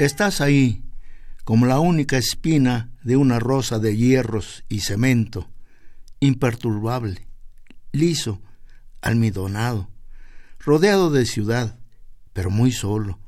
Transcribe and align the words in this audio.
Estás 0.00 0.40
ahí 0.40 0.82
como 1.44 1.66
la 1.66 1.78
única 1.78 2.16
espina 2.16 2.90
de 3.02 3.18
una 3.18 3.38
rosa 3.38 3.78
de 3.78 3.98
hierros 3.98 4.64
y 4.66 4.80
cemento, 4.80 5.50
imperturbable, 6.20 7.28
liso, 7.92 8.40
almidonado, 9.02 9.90
rodeado 10.58 11.10
de 11.10 11.26
ciudad, 11.26 11.78
pero 12.32 12.48
muy 12.48 12.72
solo, 12.72 13.18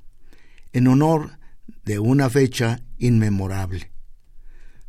en 0.73 0.89
honor 0.89 1.39
de 1.85 1.99
una 1.99 2.31
fecha 2.31 2.81
inmemorable. 2.97 3.93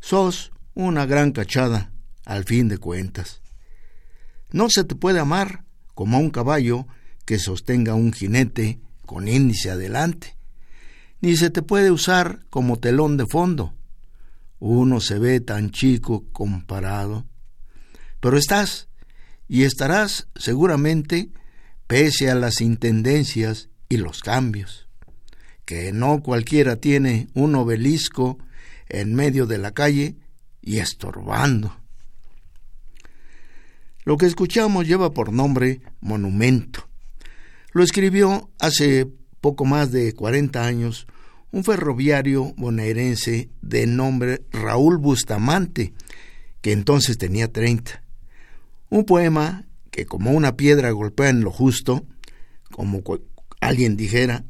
Sos 0.00 0.52
una 0.72 1.04
gran 1.04 1.32
cachada, 1.32 1.92
al 2.24 2.44
fin 2.44 2.68
de 2.68 2.78
cuentas. 2.78 3.42
No 4.52 4.70
se 4.70 4.84
te 4.84 4.94
puede 4.94 5.20
amar 5.20 5.66
como 5.94 6.16
a 6.16 6.20
un 6.20 6.30
caballo 6.30 6.86
que 7.26 7.38
sostenga 7.38 7.92
un 7.92 8.14
jinete 8.14 8.80
con 9.04 9.28
índice 9.28 9.70
adelante 9.70 10.34
ni 11.24 11.38
se 11.38 11.48
te 11.48 11.62
puede 11.62 11.90
usar 11.90 12.44
como 12.50 12.78
telón 12.78 13.16
de 13.16 13.24
fondo. 13.24 13.72
Uno 14.58 15.00
se 15.00 15.18
ve 15.18 15.40
tan 15.40 15.70
chico 15.70 16.26
comparado. 16.32 17.24
Pero 18.20 18.36
estás 18.36 18.88
y 19.48 19.62
estarás 19.62 20.28
seguramente 20.36 21.30
pese 21.86 22.30
a 22.30 22.34
las 22.34 22.60
intendencias 22.60 23.70
y 23.88 23.96
los 23.96 24.20
cambios, 24.20 24.86
que 25.64 25.94
no 25.94 26.22
cualquiera 26.22 26.76
tiene 26.76 27.28
un 27.32 27.54
obelisco 27.54 28.38
en 28.90 29.14
medio 29.14 29.46
de 29.46 29.56
la 29.56 29.72
calle 29.72 30.16
y 30.60 30.76
estorbando. 30.76 31.74
Lo 34.04 34.18
que 34.18 34.26
escuchamos 34.26 34.86
lleva 34.86 35.14
por 35.14 35.32
nombre 35.32 35.80
Monumento. 36.02 36.86
Lo 37.72 37.82
escribió 37.82 38.50
hace 38.58 39.06
poco 39.40 39.64
más 39.64 39.90
de 39.90 40.12
40 40.12 40.62
años 40.62 41.06
un 41.54 41.62
ferroviario 41.62 42.52
bonaerense 42.56 43.48
de 43.62 43.86
nombre 43.86 44.42
Raúl 44.50 44.98
Bustamante, 44.98 45.94
que 46.60 46.72
entonces 46.72 47.16
tenía 47.16 47.46
30. 47.46 48.02
Un 48.90 49.04
poema 49.04 49.64
que 49.92 50.04
como 50.04 50.32
una 50.32 50.56
piedra 50.56 50.90
golpea 50.90 51.28
en 51.28 51.42
lo 51.42 51.52
justo, 51.52 52.04
como 52.72 53.04
alguien 53.60 53.96
dijera, 53.96 54.44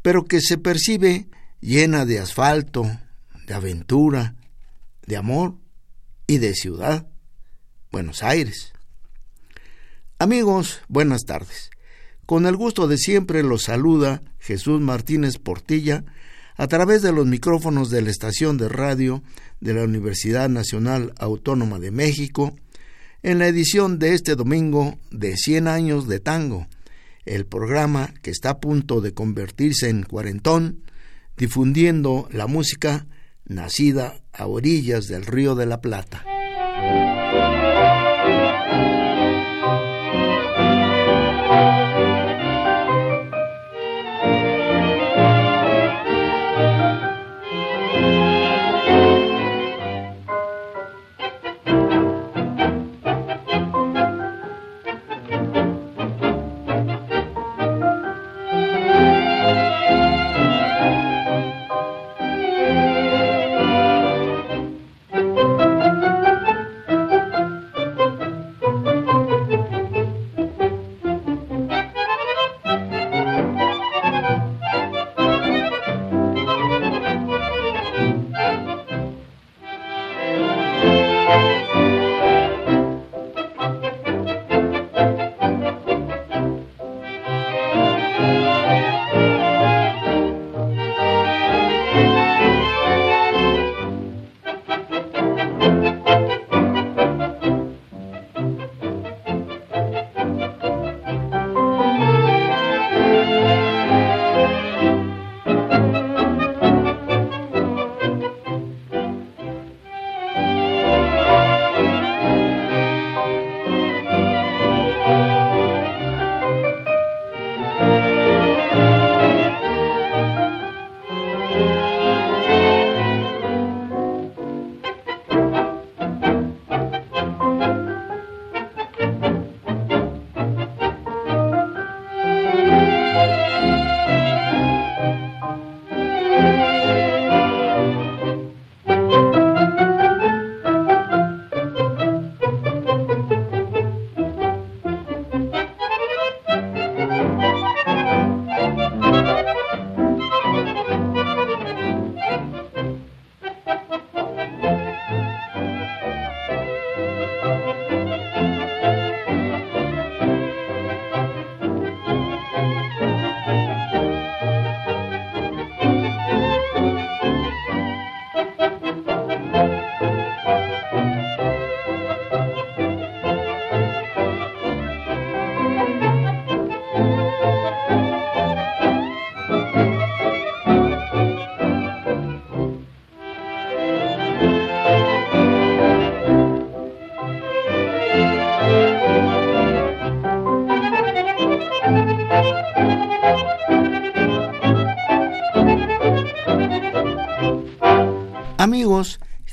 pero 0.00 0.24
que 0.24 0.40
se 0.40 0.56
percibe 0.56 1.28
llena 1.60 2.06
de 2.06 2.20
asfalto, 2.20 2.90
de 3.46 3.52
aventura, 3.52 4.34
de 5.06 5.18
amor 5.18 5.56
y 6.26 6.38
de 6.38 6.54
ciudad, 6.54 7.06
Buenos 7.92 8.22
Aires. 8.22 8.72
Amigos, 10.18 10.80
buenas 10.88 11.24
tardes. 11.26 11.68
Con 12.24 12.46
el 12.46 12.56
gusto 12.56 12.88
de 12.88 12.96
siempre 12.96 13.42
los 13.42 13.64
saluda 13.64 14.22
Jesús 14.38 14.80
Martínez 14.80 15.36
Portilla 15.36 16.02
a 16.60 16.68
través 16.68 17.00
de 17.00 17.10
los 17.10 17.26
micrófonos 17.26 17.88
de 17.88 18.02
la 18.02 18.10
estación 18.10 18.58
de 18.58 18.68
radio 18.68 19.22
de 19.60 19.72
la 19.72 19.82
Universidad 19.82 20.50
Nacional 20.50 21.14
Autónoma 21.16 21.78
de 21.78 21.90
México, 21.90 22.54
en 23.22 23.38
la 23.38 23.46
edición 23.46 23.98
de 23.98 24.12
este 24.12 24.36
domingo 24.36 24.98
de 25.10 25.38
100 25.38 25.68
años 25.68 26.06
de 26.06 26.20
tango, 26.20 26.66
el 27.24 27.46
programa 27.46 28.12
que 28.20 28.30
está 28.30 28.50
a 28.50 28.60
punto 28.60 29.00
de 29.00 29.14
convertirse 29.14 29.88
en 29.88 30.02
cuarentón, 30.02 30.82
difundiendo 31.38 32.28
la 32.30 32.46
música 32.46 33.06
nacida 33.46 34.20
a 34.30 34.44
orillas 34.44 35.06
del 35.06 35.24
Río 35.24 35.54
de 35.54 35.64
la 35.64 35.80
Plata. 35.80 36.26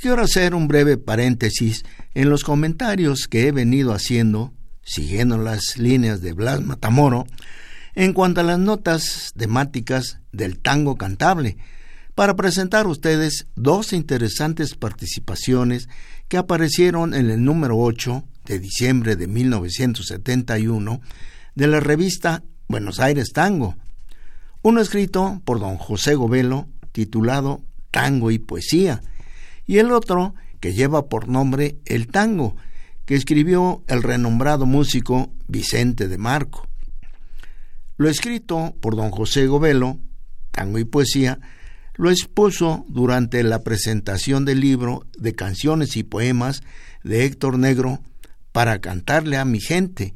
Quiero 0.08 0.24
hacer 0.24 0.56
un 0.56 0.70
breve 0.70 0.96
paréntesis 0.96 1.84
en 2.14 2.30
los 2.30 2.46
comentarios 2.46 3.28
que 3.28 3.46
he 3.46 3.52
venido 3.52 3.92
haciendo, 3.92 4.54
siguiendo 4.82 5.38
las 5.38 5.78
líneas 5.78 6.22
de 6.22 6.32
Blas 6.32 6.62
Matamoro, 6.62 7.28
en 7.94 8.14
cuanto 8.14 8.40
a 8.40 8.46
las 8.46 8.58
notas 8.58 9.34
temáticas 9.36 10.22
del 10.32 10.60
tango 10.60 10.96
cantable, 10.96 11.58
para 12.16 12.38
presentar 12.38 12.86
a 12.86 12.90
ustedes 12.90 13.48
dos 13.58 13.92
interesantes 13.92 14.76
participaciones 14.76 15.90
que 16.30 16.38
aparecieron 16.38 17.14
en 17.14 17.30
el 17.30 17.44
número 17.44 17.78
8 17.78 18.24
de 18.46 18.60
diciembre 18.60 19.18
de 19.18 19.28
1971 19.28 21.02
de 21.54 21.68
la 21.68 21.82
revista 21.82 22.46
Buenos 22.70 23.02
Aires 23.02 23.34
Tango, 23.34 23.76
uno 24.62 24.80
escrito 24.80 25.42
por 25.44 25.60
don 25.60 25.76
José 25.76 26.16
Govelo 26.16 26.70
titulado 26.94 27.62
tango 27.92 28.32
y 28.32 28.40
poesía, 28.40 29.02
y 29.68 29.78
el 29.78 29.92
otro 29.92 30.34
que 30.60 30.74
lleva 30.74 31.08
por 31.08 31.28
nombre 31.28 31.78
El 31.86 32.08
tango, 32.08 32.56
que 33.06 33.16
escribió 33.16 33.84
el 33.88 34.02
renombrado 34.02 34.66
músico 34.66 35.32
Vicente 35.48 36.08
de 36.08 36.18
Marco. 36.18 36.68
Lo 37.98 38.10
escrito 38.10 38.76
por 38.82 38.96
don 38.96 39.12
José 39.12 39.48
Govelo, 39.48 40.00
tango 40.52 40.80
y 40.80 40.86
poesía, 40.86 41.40
lo 41.96 42.12
expuso 42.12 42.86
durante 42.88 43.44
la 43.44 43.64
presentación 43.64 44.46
del 44.46 44.60
libro 44.62 45.06
de 45.18 45.34
canciones 45.34 45.98
y 45.98 46.04
poemas 46.04 46.62
de 47.04 47.26
Héctor 47.26 47.58
Negro 47.58 48.00
para 48.52 48.80
cantarle 48.80 49.38
a 49.38 49.46
mi 49.46 49.60
gente, 49.60 50.16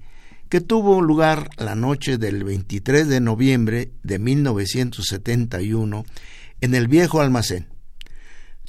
que 0.50 0.62
tuvo 0.62 1.02
lugar 1.02 1.50
la 1.58 1.76
noche 1.76 2.18
del 2.18 2.44
23 2.44 3.08
de 3.08 3.20
noviembre 3.20 3.92
de 4.04 4.20
1971 4.20 6.04
en 6.60 6.76
el 6.76 6.88
viejo 6.88 7.22
almacén. 7.22 7.71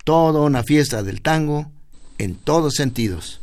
Toda 0.04 0.40
una 0.40 0.64
fiesta 0.64 1.04
del 1.04 1.22
tango 1.22 1.70
en 2.18 2.34
todos 2.34 2.74
sentidos. 2.74 3.40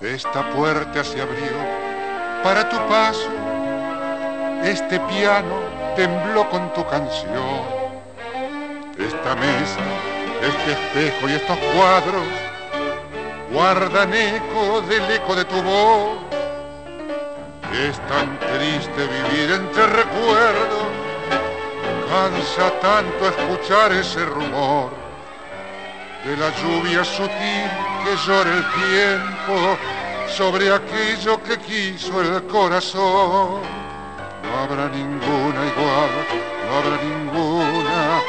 Esta 0.00 0.50
puerta 0.54 1.04
se 1.04 1.20
abrió 1.20 1.52
para 2.42 2.66
tu 2.70 2.76
paso, 2.88 3.28
este 4.64 4.98
piano 5.00 5.60
tembló 5.96 6.48
con 6.48 6.72
tu 6.72 6.82
canción, 6.86 7.62
esta 8.98 9.36
mesa, 9.36 9.80
este 10.40 10.72
espejo 10.72 11.28
y 11.28 11.32
estos 11.32 11.58
cuadros 11.76 12.47
guardan 13.52 14.12
eco 14.12 14.80
del 14.82 15.10
eco 15.10 15.34
de 15.34 15.44
tu 15.44 15.62
voz. 15.62 16.18
Es 17.72 17.96
tan 18.08 18.38
triste 18.38 19.06
vivir 19.06 19.52
entre 19.52 19.86
recuerdos, 19.86 20.88
cansa 22.08 22.70
tanto 22.80 23.28
escuchar 23.28 23.92
ese 23.92 24.24
rumor 24.24 24.90
de 26.24 26.36
la 26.36 26.50
lluvia 26.56 27.04
sutil 27.04 27.70
que 28.04 28.16
llora 28.26 28.50
el 28.54 28.64
tiempo 28.88 29.78
sobre 30.28 30.72
aquello 30.72 31.42
que 31.42 31.58
quiso 31.58 32.20
el 32.20 32.42
corazón. 32.44 33.60
No 34.42 34.58
habrá 34.62 34.88
ninguna 34.88 35.60
igual, 35.72 36.10
no 36.64 36.76
habrá 36.76 36.96
ninguna, 37.04 38.22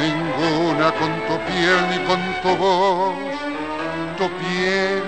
ninguna 0.00 0.92
con 0.92 1.12
tu 1.26 1.38
piel 1.46 1.90
ni 1.90 1.98
con 2.06 2.42
tu 2.42 2.56
voz 2.56 3.31
tu 4.16 4.28
piel, 4.28 5.02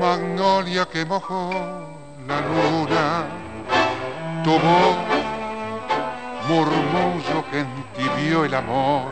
magnolia 0.00 0.86
que 0.86 1.04
mojó 1.04 1.50
la 2.26 2.40
luna, 2.40 3.24
tu 4.44 4.52
voz, 4.52 4.96
murmullo 6.48 7.44
que 7.50 7.60
entibió 7.60 8.44
el 8.44 8.54
amor. 8.54 9.10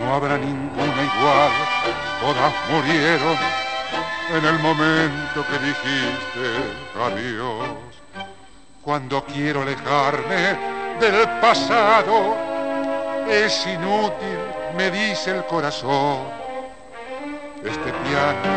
No 0.00 0.14
habrá 0.14 0.38
ninguna 0.38 1.02
igual, 1.10 1.52
todas 2.20 2.52
murieron 2.70 3.36
en 4.36 4.44
el 4.44 4.58
momento 4.60 5.44
que 5.48 5.58
dijiste 5.66 6.46
adiós. 7.00 7.68
Cuando 8.82 9.24
quiero 9.24 9.62
alejarme 9.62 10.56
del 11.00 11.28
pasado, 11.40 12.36
es 13.28 13.66
inútil, 13.66 14.38
me 14.76 14.90
dice 14.90 15.36
el 15.36 15.44
corazón 15.44 16.37
este 17.68 17.92
piano, 17.92 18.48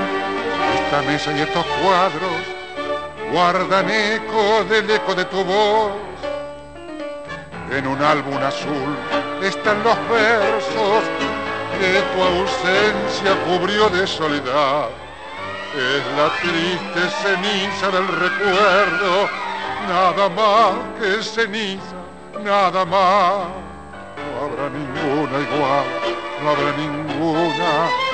esta 0.76 1.02
mesa 1.02 1.32
y 1.38 1.42
estos 1.42 1.66
cuadros 1.66 2.42
guardan 3.32 3.90
eco 3.90 4.64
del 4.70 4.90
eco 4.90 5.14
de 5.16 5.26
tu 5.26 5.44
voz. 5.44 5.92
En 7.72 7.88
un 7.88 8.02
álbum 8.02 8.38
azul 8.38 8.96
están 9.42 9.84
los 9.84 9.98
versos 10.10 11.04
que 11.80 12.02
tu 12.14 12.24
ausencia 12.24 13.36
cubrió 13.46 13.90
de 13.90 14.08
soledad. 14.08 14.90
Es 15.76 16.04
la 16.18 16.30
triste 16.42 17.02
ceniza 17.22 17.90
del 17.92 18.08
recuerdo, 18.08 19.30
nada 19.88 20.30
más 20.30 20.74
que 21.00 21.24
ceniza, 21.24 21.96
nada 22.44 22.86
más. 22.86 23.48
No 24.18 24.46
habrá 24.46 24.70
ninguna 24.70 25.40
igual, 25.40 25.86
no 26.44 26.50
habrá 26.50 26.72
ninguna 26.78 28.11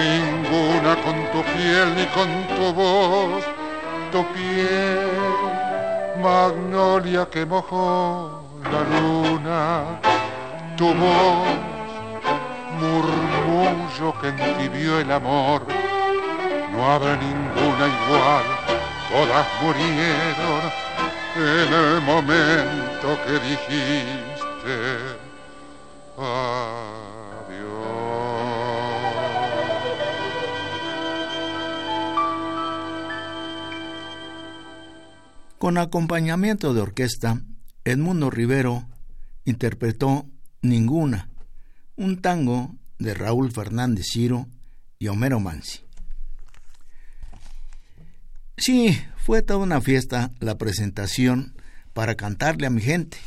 ninguna 0.00 0.96
con 1.04 1.16
tu 1.32 1.40
piel 1.52 1.88
ni 1.96 2.06
con 2.16 2.30
tu 2.56 2.72
voz, 2.72 3.42
tu 4.12 4.24
piel, 4.32 4.98
magnolia 6.22 7.26
que 7.32 7.44
mojó 7.44 8.42
la 8.72 8.80
luna, 8.92 9.60
tu 10.76 10.88
voz, 11.02 11.48
murmullo 12.80 14.08
que 14.20 14.28
entibió 14.28 15.00
el 15.00 15.10
amor, 15.12 15.60
no 16.72 16.92
habrá 16.92 17.16
ninguna 17.16 17.84
igual, 17.98 18.46
todas 19.12 19.46
murieron 19.60 20.62
en 21.36 21.68
el 21.82 22.00
momento 22.02 23.06
que 23.24 23.32
dijiste. 23.48 25.20
Con 35.60 35.76
acompañamiento 35.76 36.72
de 36.72 36.80
orquesta, 36.80 37.42
Edmundo 37.84 38.30
Rivero 38.30 38.88
interpretó 39.44 40.26
Ninguna, 40.62 41.28
un 41.96 42.22
tango 42.22 42.74
de 42.98 43.12
Raúl 43.12 43.52
Fernández 43.52 44.06
Ciro 44.10 44.48
y 44.98 45.08
Homero 45.08 45.38
Mansi. 45.38 45.80
Sí, 48.56 48.98
fue 49.18 49.42
toda 49.42 49.58
una 49.58 49.82
fiesta 49.82 50.32
la 50.40 50.56
presentación 50.56 51.52
para 51.92 52.14
cantarle 52.14 52.66
a 52.66 52.70
mi 52.70 52.80
gente. 52.80 53.18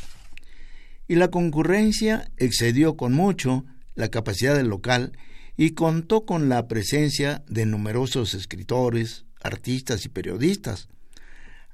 Y 1.06 1.14
la 1.14 1.28
concurrencia 1.28 2.32
excedió 2.36 2.96
con 2.96 3.12
mucho 3.12 3.64
la 3.94 4.08
capacidad 4.08 4.56
del 4.56 4.66
local 4.66 5.16
y 5.56 5.74
contó 5.74 6.26
con 6.26 6.48
la 6.48 6.66
presencia 6.66 7.44
de 7.46 7.64
numerosos 7.64 8.34
escritores, 8.34 9.24
artistas 9.40 10.04
y 10.04 10.08
periodistas, 10.08 10.88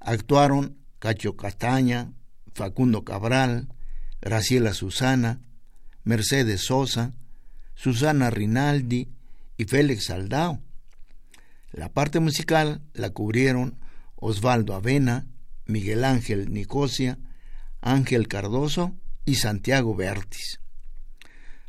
Actuaron 0.01 0.79
Cacho 0.99 1.37
Castaña, 1.37 2.13
Facundo 2.53 3.05
Cabral, 3.05 3.69
Graciela 4.21 4.75
Susana, 4.75 5.41
Mercedes 6.05 6.63
Sosa, 6.63 7.15
Susana 7.75 8.31
Rinaldi 8.31 9.09
y 9.57 9.65
Félix 9.65 10.07
Saldao. 10.07 10.61
La 11.73 11.93
parte 11.93 12.19
musical 12.19 12.83
la 12.95 13.11
cubrieron 13.11 13.79
Osvaldo 14.17 14.75
Avena, 14.75 15.27
Miguel 15.67 16.05
Ángel 16.05 16.53
Nicosia, 16.53 17.19
Ángel 17.81 18.29
Cardoso 18.29 18.95
y 19.25 19.37
Santiago 19.37 19.95
Bertis. 19.95 20.61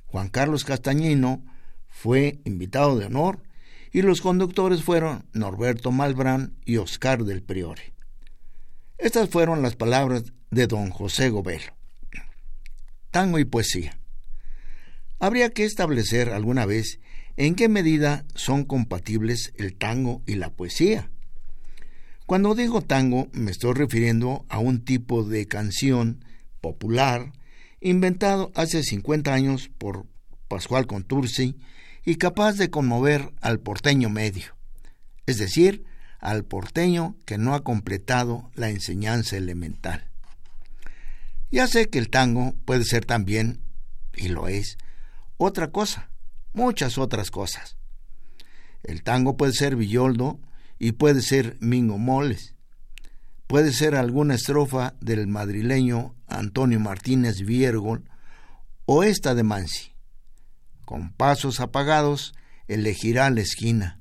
Juan 0.07 0.29
Carlos 0.29 0.65
Castañino 0.65 1.43
fue 1.87 2.41
invitado 2.43 2.97
de 2.97 3.05
honor 3.05 3.43
y 3.93 4.01
los 4.01 4.21
conductores 4.21 4.83
fueron 4.83 5.25
Norberto 5.33 5.91
Malbrán 5.91 6.55
y 6.65 6.77
Oscar 6.77 7.23
del 7.23 7.43
Priore. 7.43 7.93
Estas 9.01 9.29
fueron 9.29 9.63
las 9.63 9.75
palabras 9.75 10.25
de 10.51 10.67
don 10.67 10.91
José 10.91 11.31
Gobelo. 11.31 11.73
Tango 13.09 13.39
y 13.39 13.45
poesía. 13.45 13.97
Habría 15.17 15.49
que 15.49 15.65
establecer 15.65 16.29
alguna 16.29 16.67
vez 16.67 16.99
en 17.35 17.55
qué 17.55 17.67
medida 17.67 18.25
son 18.35 18.63
compatibles 18.63 19.53
el 19.55 19.75
tango 19.75 20.21
y 20.27 20.35
la 20.35 20.51
poesía. 20.51 21.09
Cuando 22.27 22.53
digo 22.53 22.83
tango 22.83 23.27
me 23.33 23.49
estoy 23.49 23.73
refiriendo 23.73 24.45
a 24.49 24.59
un 24.59 24.85
tipo 24.85 25.23
de 25.23 25.47
canción 25.47 26.23
popular 26.61 27.31
inventado 27.79 28.51
hace 28.53 28.83
50 28.83 29.33
años 29.33 29.71
por 29.79 30.05
Pascual 30.47 30.85
Contursi, 30.85 31.57
y 32.05 32.15
capaz 32.15 32.53
de 32.53 32.69
conmover 32.69 33.31
al 33.41 33.59
porteño 33.59 34.09
medio, 34.09 34.55
es 35.25 35.37
decir, 35.37 35.85
al 36.21 36.45
porteño 36.45 37.17
que 37.25 37.37
no 37.37 37.55
ha 37.55 37.63
completado 37.63 38.49
la 38.55 38.69
enseñanza 38.69 39.35
elemental. 39.35 40.07
Ya 41.51 41.67
sé 41.67 41.89
que 41.89 41.99
el 41.99 42.09
tango 42.09 42.53
puede 42.63 42.85
ser 42.85 43.05
también, 43.05 43.59
y 44.15 44.29
lo 44.29 44.47
es, 44.47 44.77
otra 45.37 45.71
cosa, 45.71 46.09
muchas 46.53 46.97
otras 46.97 47.31
cosas. 47.31 47.75
El 48.83 49.03
tango 49.03 49.35
puede 49.35 49.53
ser 49.53 49.75
Villoldo 49.75 50.39
y 50.79 50.93
puede 50.93 51.21
ser 51.21 51.57
Mingo 51.59 51.97
Moles. 51.97 52.55
Puede 53.47 53.73
ser 53.73 53.95
alguna 53.95 54.35
estrofa 54.35 54.93
del 55.01 55.27
madrileño 55.27 56.15
Antonio 56.27 56.79
Martínez 56.79 57.41
Viergol 57.41 58.09
o 58.85 59.03
esta 59.03 59.35
de 59.35 59.43
Mansi. 59.43 59.91
Con 60.85 61.11
pasos 61.11 61.59
apagados 61.59 62.33
elegirá 62.67 63.29
la 63.29 63.41
esquina, 63.41 63.99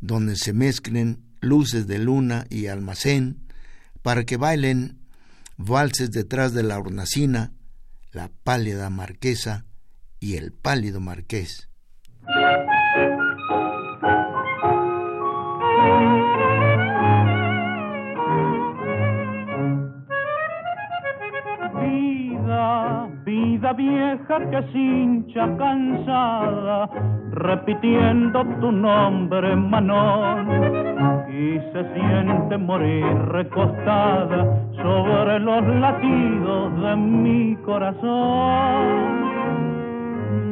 donde 0.00 0.36
se 0.36 0.52
mezclen 0.52 1.31
luces 1.42 1.86
de 1.86 1.98
luna 1.98 2.46
y 2.48 2.68
almacén, 2.68 3.42
para 4.00 4.24
que 4.24 4.38
bailen 4.38 4.98
valses 5.58 6.10
detrás 6.10 6.54
de 6.54 6.62
la 6.62 6.78
hornacina, 6.78 7.52
la 8.12 8.30
pálida 8.42 8.88
marquesa 8.88 9.66
y 10.20 10.36
el 10.36 10.52
pálido 10.52 11.00
marqués. 11.00 11.68
Vieja 23.72 24.38
que 24.50 24.62
se 24.72 24.78
hincha 24.78 25.56
cansada, 25.56 26.88
repitiendo 27.32 28.44
tu 28.60 28.72
nombre, 28.72 29.56
Manón, 29.56 30.46
y 31.28 31.58
se 31.72 31.94
siente 31.94 32.58
morir 32.58 33.06
recostada 33.28 34.46
sobre 34.76 35.38
los 35.40 35.66
latidos 35.76 36.80
de 36.82 36.96
mi 36.96 37.56
corazón. 37.64 39.12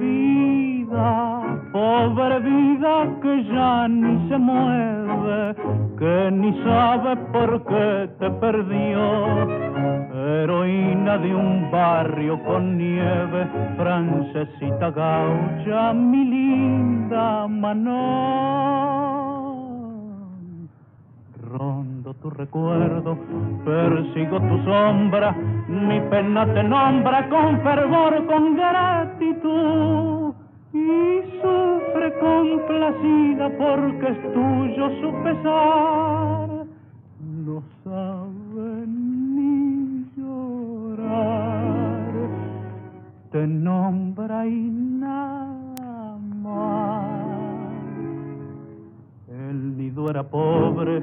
Vida, 0.01 1.40
pobre 1.73 2.41
vida 2.41 3.07
que 3.23 3.45
ya 3.45 3.89
ni 3.89 4.29
se 4.29 4.39
mueve, 4.39 5.55
que 5.99 6.31
ni 6.33 6.53
sabe 6.65 7.17
por 7.33 7.65
qué 7.65 8.09
te 8.19 8.31
perdió 8.31 9.71
heroína 10.43 11.19
de 11.19 11.35
un 11.35 11.71
barrio 11.71 12.43
con 12.45 12.77
nieve, 12.77 13.47
francesita 13.77 14.91
gaucha, 14.91 15.93
mi 15.93 16.25
linda 16.25 17.47
Manon. 17.49 17.91
Rondo 21.51 22.15
tu 22.15 22.31
recuerdo, 22.31 23.19
persigo 23.65 24.41
tu 24.41 24.65
sombra, 24.65 25.35
mi 25.69 26.01
pena 26.03 26.47
te 26.47 26.63
nombra 26.63 27.29
con 27.29 27.61
fervor, 27.61 28.25
con 28.27 28.57
gratitud. 28.57 30.30
Y 30.73 31.23
sufre 31.43 32.13
complacida 32.21 33.51
porque 33.59 34.09
es 34.09 34.33
tuyo 34.33 34.91
su 35.01 35.23
pesar. 35.23 36.67
No 37.45 37.63
saben 37.85 39.11
te 43.31 43.47
nombra 43.47 44.45
y 44.47 44.71
nada 44.71 46.19
más. 46.43 47.05
El 49.29 49.77
nido 49.77 50.11
era 50.11 50.25
pobre, 50.25 50.99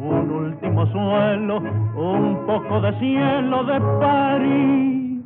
un 0.00 0.30
último 0.30 0.86
suelo, 0.86 1.58
un 1.58 2.46
poco 2.46 2.80
de 2.82 2.98
cielo 3.00 3.64
de 3.64 3.80
París, 4.00 5.24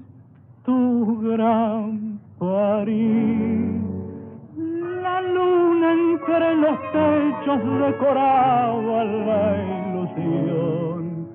tu 0.65 1.21
gran 1.21 2.19
París. 2.39 3.86
Entre 5.83 6.57
los 6.57 6.79
techos 6.93 7.61
decoraba 7.81 9.05
la 9.05 9.45
ilusión, 9.87 11.29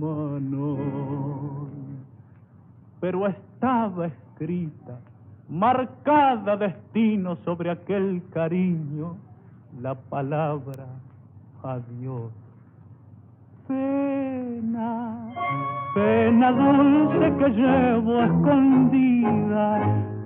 Manon. 0.00 1.70
Pero 3.00 3.26
estaba 3.26 4.06
escrita, 4.06 4.98
marcada 5.48 6.56
destino 6.56 7.36
sobre 7.44 7.70
aquel 7.70 8.22
cariño, 8.32 9.16
la 9.80 9.94
palabra 9.94 10.86
adiós. 11.62 12.32
Pena, 13.70 14.90
pena 15.94 16.50
dulce 16.50 17.26
que 17.38 17.48
llevo 17.50 18.22
escondida, 18.22 19.64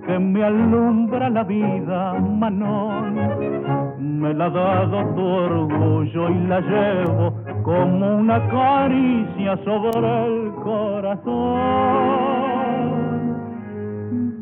que 0.07 0.17
me 0.17 0.43
alumbra 0.43 1.29
la 1.29 1.43
vida, 1.43 2.13
Manon 2.19 3.75
me 4.25 4.33
la 4.33 4.45
ha 4.45 4.49
dado 4.49 5.05
tu 5.13 5.21
orgullo 5.21 6.29
y 6.29 6.47
la 6.47 6.59
llevo 6.59 7.33
como 7.61 8.17
una 8.17 8.39
caricia 8.47 9.55
sobre 9.63 10.25
el 10.25 10.51
corazón. 10.63 11.25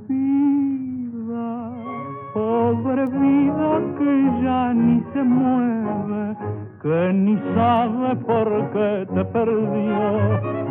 Vida, 0.07 1.71
pobre 2.33 3.05
vida 3.07 3.81
que 3.97 4.43
ya 4.43 4.73
ni 4.73 5.03
se 5.11 5.23
mueve, 5.23 6.37
que 6.83 7.13
ni 7.13 7.35
sabe 7.55 8.15
por 8.17 8.71
qué 8.73 9.07
te 9.15 9.25
perdió. 9.25 10.63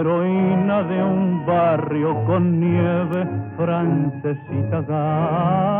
Heroína 0.00 0.82
de 0.82 1.02
un 1.04 1.46
barrio 1.46 2.24
con 2.24 2.58
nieve, 2.58 3.28
francesita 3.56 4.80
gaucha 4.80 5.76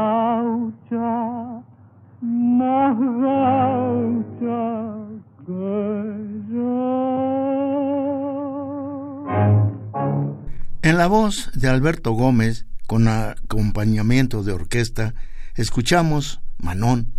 en 10.83 10.97
la 10.97 11.07
voz 11.09 11.51
de 11.55 11.69
Alberto 11.69 12.13
Gómez, 12.13 12.67
con 12.87 13.09
acompañamiento 13.09 14.43
de 14.43 14.53
orquesta, 14.53 15.15
escuchamos 15.55 16.41
Manón, 16.59 17.13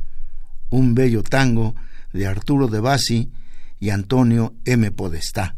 un 0.69 0.95
bello 0.95 1.23
tango 1.23 1.75
de 2.17 2.27
Arturo 2.27 2.67
de 2.67 2.79
Bassi 2.79 3.31
y 3.79 3.91
Antonio 3.91 4.53
M. 4.65 4.91
Podestá. 4.91 5.55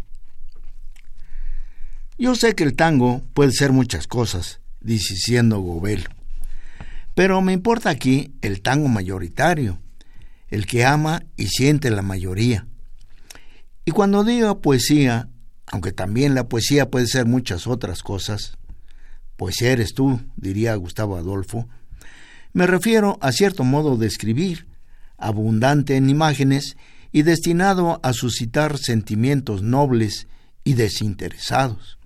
Yo 2.18 2.36
sé 2.36 2.54
que 2.54 2.64
el 2.64 2.76
tango 2.76 3.24
puede 3.34 3.52
ser 3.52 3.72
muchas 3.72 4.06
cosas, 4.08 4.60
diciendo 4.82 5.60
Gobel 5.60 6.08
pero 7.20 7.42
me 7.42 7.52
importa 7.52 7.90
aquí 7.90 8.32
el 8.42 8.62
tango 8.62 8.88
mayoritario, 8.88 9.78
el 10.48 10.66
que 10.66 10.86
ama 10.86 11.26
y 11.36 11.48
siente 11.48 11.92
la 11.92 12.02
mayoría. 12.02 12.66
Y 13.84 13.92
cuando 13.92 14.24
digo 14.24 14.62
poesía, 14.62 15.28
aunque 15.66 15.92
también 15.92 16.34
la 16.34 16.48
poesía 16.48 16.90
puede 16.90 17.08
ser 17.08 17.26
muchas 17.26 17.68
otras 17.68 18.04
cosas, 18.04 18.58
poesía 19.36 19.74
eres 19.74 19.94
tú, 19.94 20.22
diría 20.38 20.74
Gustavo 20.76 21.18
Adolfo, 21.18 21.68
me 22.54 22.66
refiero 22.66 23.18
a 23.20 23.34
cierto 23.34 23.66
modo 23.66 23.98
de 23.98 24.08
escribir, 24.08 24.69
abundante 25.20 25.96
en 25.96 26.10
imágenes 26.10 26.78
y 27.12 27.24
destinado 27.24 28.00
a 28.04 28.14
suscitar 28.14 28.78
sentimientos 28.78 29.62
nobles 29.62 30.28
y 30.64 30.74
desinteresados. 30.74 31.98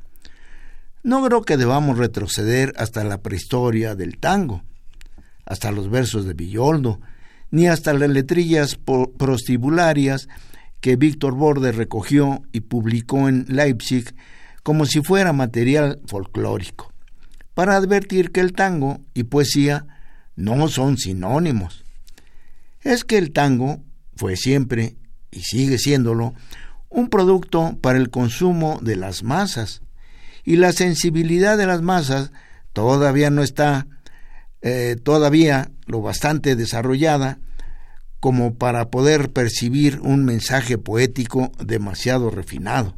No 1.04 1.24
creo 1.26 1.42
que 1.42 1.58
debamos 1.58 1.98
retroceder 1.98 2.74
hasta 2.78 3.04
la 3.04 3.22
prehistoria 3.22 3.96
del 3.96 4.18
tango, 4.18 4.64
hasta 5.46 5.72
los 5.72 5.90
versos 5.90 6.26
de 6.26 6.34
Villoldo, 6.34 7.02
ni 7.52 7.68
hasta 7.68 7.94
las 7.94 8.10
letrillas 8.10 8.80
prostibularias 9.18 10.28
que 10.80 10.96
Víctor 10.96 11.36
Borde 11.36 11.72
recogió 11.72 12.42
y 12.52 12.62
publicó 12.62 13.28
en 13.28 13.46
Leipzig 13.48 14.16
como 14.64 14.86
si 14.86 15.02
fuera 15.02 15.34
material 15.34 16.00
folclórico, 16.08 16.92
para 17.54 17.76
advertir 17.76 18.32
que 18.32 18.40
el 18.40 18.54
tango 18.54 19.02
y 19.14 19.24
poesía 19.24 19.86
no 20.36 20.68
son 20.70 20.98
sinónimos. 20.98 21.83
Es 22.84 23.04
que 23.04 23.18
el 23.18 23.32
tango 23.32 23.82
fue 24.16 24.36
siempre, 24.36 24.96
y 25.32 25.42
sigue 25.42 25.78
siéndolo, 25.78 26.34
un 26.90 27.10
producto 27.10 27.78
para 27.82 27.98
el 27.98 28.10
consumo 28.10 28.80
de 28.82 28.96
las 28.96 29.24
masas, 29.24 29.82
y 30.44 30.58
la 30.58 30.74
sensibilidad 30.74 31.58
de 31.58 31.66
las 31.66 31.82
masas 31.82 32.32
todavía 32.74 33.30
no 33.30 33.44
está 33.44 33.88
eh, 34.66 34.96
todavía 35.04 35.72
lo 35.88 36.02
bastante 36.02 36.56
desarrollada 36.56 37.38
como 38.22 38.56
para 38.56 38.90
poder 38.90 39.30
percibir 39.32 40.00
un 40.00 40.24
mensaje 40.24 40.78
poético 40.78 41.52
demasiado 41.60 42.30
refinado. 42.30 42.96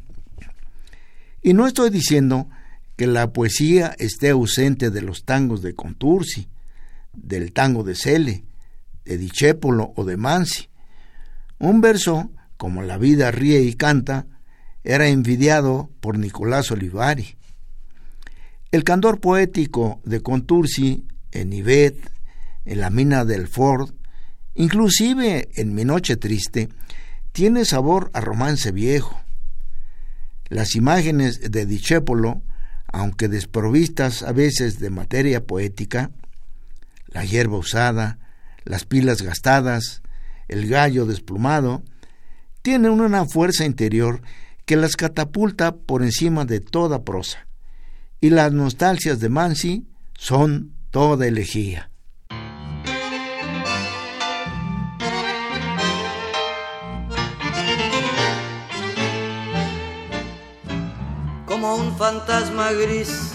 Y 1.41 1.53
no 1.53 1.65
estoy 1.65 1.89
diciendo 1.89 2.47
que 2.95 3.07
la 3.07 3.33
poesía 3.33 3.95
esté 3.97 4.29
ausente 4.29 4.91
de 4.91 5.01
los 5.01 5.25
tangos 5.25 5.63
de 5.63 5.73
Contursi, 5.73 6.47
del 7.13 7.51
tango 7.51 7.83
de 7.83 7.95
Cele, 7.95 8.43
de 9.05 9.17
Dichépolo 9.17 9.93
o 9.95 10.03
de 10.03 10.17
Mansi. 10.17 10.69
Un 11.59 11.81
verso, 11.81 12.31
como 12.57 12.81
La 12.81 12.97
vida 12.97 13.31
ríe 13.31 13.61
y 13.61 13.75
canta, 13.75 14.27
era 14.83 15.07
envidiado 15.07 15.89
por 15.99 16.17
Nicolás 16.17 16.71
Olivari. 16.71 17.37
El 18.71 18.83
candor 18.83 19.19
poético 19.19 20.01
de 20.03 20.21
Contursi 20.21 21.05
en 21.31 21.53
Ivet, 21.53 22.11
en 22.65 22.81
la 22.81 22.89
mina 22.89 23.25
del 23.25 23.47
Ford, 23.47 23.91
inclusive 24.53 25.49
en 25.55 25.73
Mi 25.73 25.85
Noche 25.85 26.17
Triste, 26.17 26.69
tiene 27.31 27.65
sabor 27.65 28.11
a 28.13 28.21
romance 28.21 28.71
viejo. 28.71 29.19
Las 30.49 30.75
imágenes 30.75 31.51
de 31.51 31.65
Dichépolo, 31.65 32.41
aunque 32.91 33.27
desprovistas 33.27 34.23
a 34.23 34.31
veces 34.31 34.79
de 34.79 34.89
materia 34.89 35.45
poética, 35.45 36.11
la 37.07 37.25
hierba 37.25 37.57
usada, 37.57 38.19
las 38.65 38.83
pilas 38.83 39.21
gastadas, 39.21 40.01
el 40.47 40.67
gallo 40.67 41.05
desplumado, 41.05 41.83
tienen 42.61 42.99
una 42.99 43.25
fuerza 43.25 43.63
interior 43.63 44.21
que 44.65 44.75
las 44.75 44.95
catapulta 44.95 45.75
por 45.75 46.01
encima 46.01 46.45
de 46.45 46.59
toda 46.59 47.03
prosa. 47.03 47.47
Y 48.19 48.31
las 48.31 48.51
nostalgias 48.51 49.19
de 49.19 49.29
Mansi 49.29 49.87
son 50.17 50.73
toda 50.89 51.27
elegía. 51.27 51.91
Como 61.45 61.75
un 61.75 61.95
fantasma 61.97 62.71
gris 62.71 63.31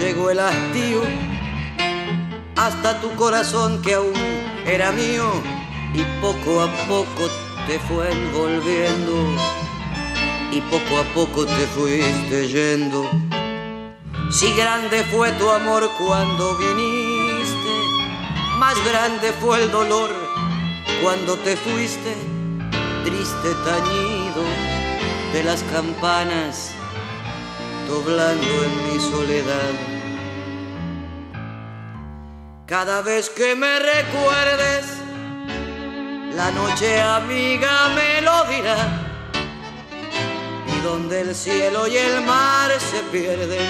llegó 0.00 0.30
el 0.30 0.40
hastío 0.40 1.33
hasta 2.56 3.00
tu 3.00 3.10
corazón 3.16 3.82
que 3.82 3.94
aún 3.94 4.14
era 4.66 4.92
mío 4.92 5.30
y 5.92 6.02
poco 6.20 6.62
a 6.62 6.70
poco 6.86 7.28
te 7.66 7.78
fue 7.80 8.10
envolviendo 8.10 9.14
y 10.52 10.60
poco 10.62 10.98
a 10.98 11.04
poco 11.14 11.46
te 11.46 11.66
fuiste 11.66 12.48
yendo. 12.48 13.10
Si 14.30 14.52
grande 14.54 15.04
fue 15.04 15.32
tu 15.32 15.48
amor 15.50 15.88
cuando 15.98 16.56
viniste, 16.56 17.72
más 18.58 18.74
grande 18.84 19.32
fue 19.40 19.62
el 19.62 19.70
dolor 19.70 20.10
cuando 21.02 21.36
te 21.38 21.56
fuiste, 21.56 22.14
triste 23.04 23.48
tañido 23.64 24.42
de 25.32 25.44
las 25.44 25.62
campanas, 25.64 26.70
doblando 27.88 28.64
en 28.64 28.92
mi 28.92 29.00
soledad. 29.00 29.93
Cada 32.66 33.02
vez 33.02 33.30
que 33.30 33.54
me 33.54 33.78
recuerdes, 33.78 34.86
la 36.34 36.50
noche 36.50 37.00
amiga 37.00 37.88
me 37.90 38.20
lo 38.22 38.44
dirá 38.44 39.04
donde 40.84 41.22
el 41.22 41.34
cielo 41.34 41.88
y 41.88 41.96
el 41.96 42.20
mar 42.20 42.70
se 42.78 43.00
pierden, 43.10 43.66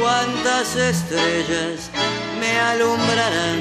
cuántas 0.00 0.76
estrellas 0.76 1.90
me 2.38 2.58
alumbrarán. 2.60 3.60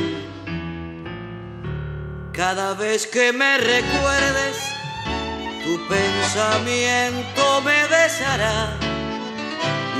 Cada 2.32 2.76
vez 2.76 3.08
que 3.08 3.34
me 3.34 3.58
recuerdes, 3.58 4.58
tu 5.64 5.88
pensamiento 5.88 7.62
me 7.62 7.88
besará. 7.88 8.78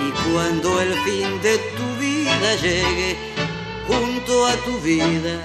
Y 0.06 0.12
cuando 0.32 0.80
el 0.80 0.94
fin 1.02 1.42
de 1.42 1.58
tu 1.76 1.86
vida 2.00 2.56
llegue, 2.62 3.29
junto 3.90 4.46
a 4.46 4.54
tu 4.66 4.80
vida, 4.80 5.36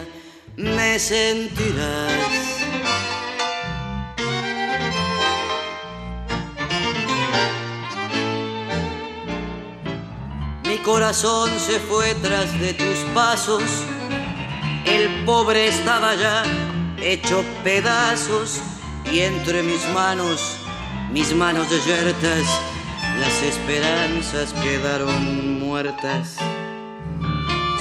me 0.56 0.98
sentirás 0.98 2.54
corazón 10.84 11.50
se 11.58 11.80
fue 11.80 12.14
tras 12.16 12.60
de 12.60 12.74
tus 12.74 12.98
pasos. 13.14 13.62
El 14.84 15.24
pobre 15.24 15.66
estaba 15.66 16.14
ya 16.14 16.44
hecho 17.00 17.42
pedazos 17.64 18.60
y 19.10 19.20
entre 19.20 19.62
mis 19.62 19.84
manos, 19.94 20.58
mis 21.10 21.34
manos 21.34 21.68
yertas, 21.86 22.44
las 23.18 23.42
esperanzas 23.42 24.52
quedaron 24.62 25.58
muertas. 25.58 26.36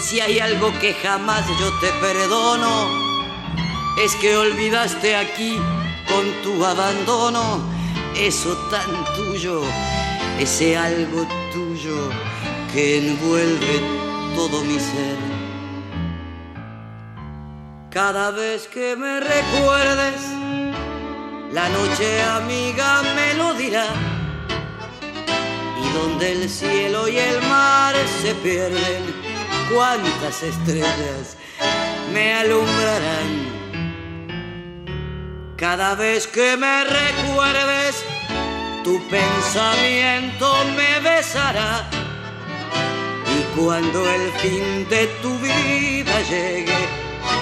Si 0.03 0.19
hay 0.19 0.39
algo 0.39 0.67
que 0.79 0.93
jamás 0.93 1.47
yo 1.59 1.71
te 1.79 1.87
perdono, 2.01 2.87
es 3.97 4.13
que 4.17 4.35
olvidaste 4.35 5.15
aquí 5.15 5.57
con 6.07 6.25
tu 6.43 6.63
abandono 6.65 7.63
eso 8.15 8.53
tan 8.69 9.05
tuyo, 9.15 9.61
ese 10.37 10.77
algo 10.77 11.25
tuyo 11.53 12.09
que 12.73 12.97
envuelve 12.97 13.81
todo 14.35 14.61
mi 14.65 14.77
ser. 14.77 15.17
Cada 17.89 18.31
vez 18.31 18.67
que 18.67 18.97
me 18.97 19.21
recuerdes, 19.21 20.21
la 21.53 21.69
noche 21.69 22.21
amiga 22.23 23.03
me 23.15 23.33
lo 23.35 23.53
dirá. 23.53 23.87
Y 25.81 25.93
donde 25.97 26.33
el 26.33 26.49
cielo 26.49 27.07
y 27.07 27.17
el 27.17 27.41
mar 27.43 27.95
se 28.21 28.35
pierden, 28.35 29.22
cuántas 29.71 30.43
estrellas 30.43 31.37
me 32.13 32.33
alumbrarán. 32.33 33.53
Cada 35.57 35.95
vez 35.95 36.27
que 36.27 36.57
me 36.57 36.83
recuerdes, 36.83 38.03
tu 38.83 39.01
pensamiento 39.09 40.53
me 40.75 40.99
besará 40.99 41.89
cuando 43.55 44.09
el 44.09 44.31
fin 44.39 44.89
de 44.89 45.07
tu 45.21 45.37
vida 45.39 46.21
llegue, 46.29 46.73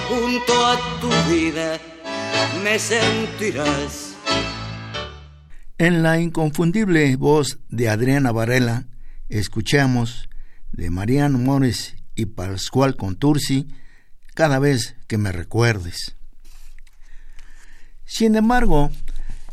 junto 0.08 0.66
a 0.66 0.76
tu 1.00 1.08
vida 1.32 1.78
me 2.62 2.78
sentirás. 2.78 4.14
En 5.78 6.02
la 6.02 6.20
inconfundible 6.20 7.16
voz 7.16 7.58
de 7.68 7.88
Adriana 7.88 8.30
Varela, 8.30 8.84
escuchamos 9.28 10.28
de 10.70 10.90
Mariano 10.90 11.38
Mores 11.38 11.96
y 12.14 12.26
Pascual 12.26 12.96
Contursi, 12.96 13.68
cada 14.34 14.58
vez 14.58 14.96
que 15.06 15.18
me 15.18 15.32
recuerdes. 15.32 16.16
Sin 18.04 18.36
embargo, 18.36 18.90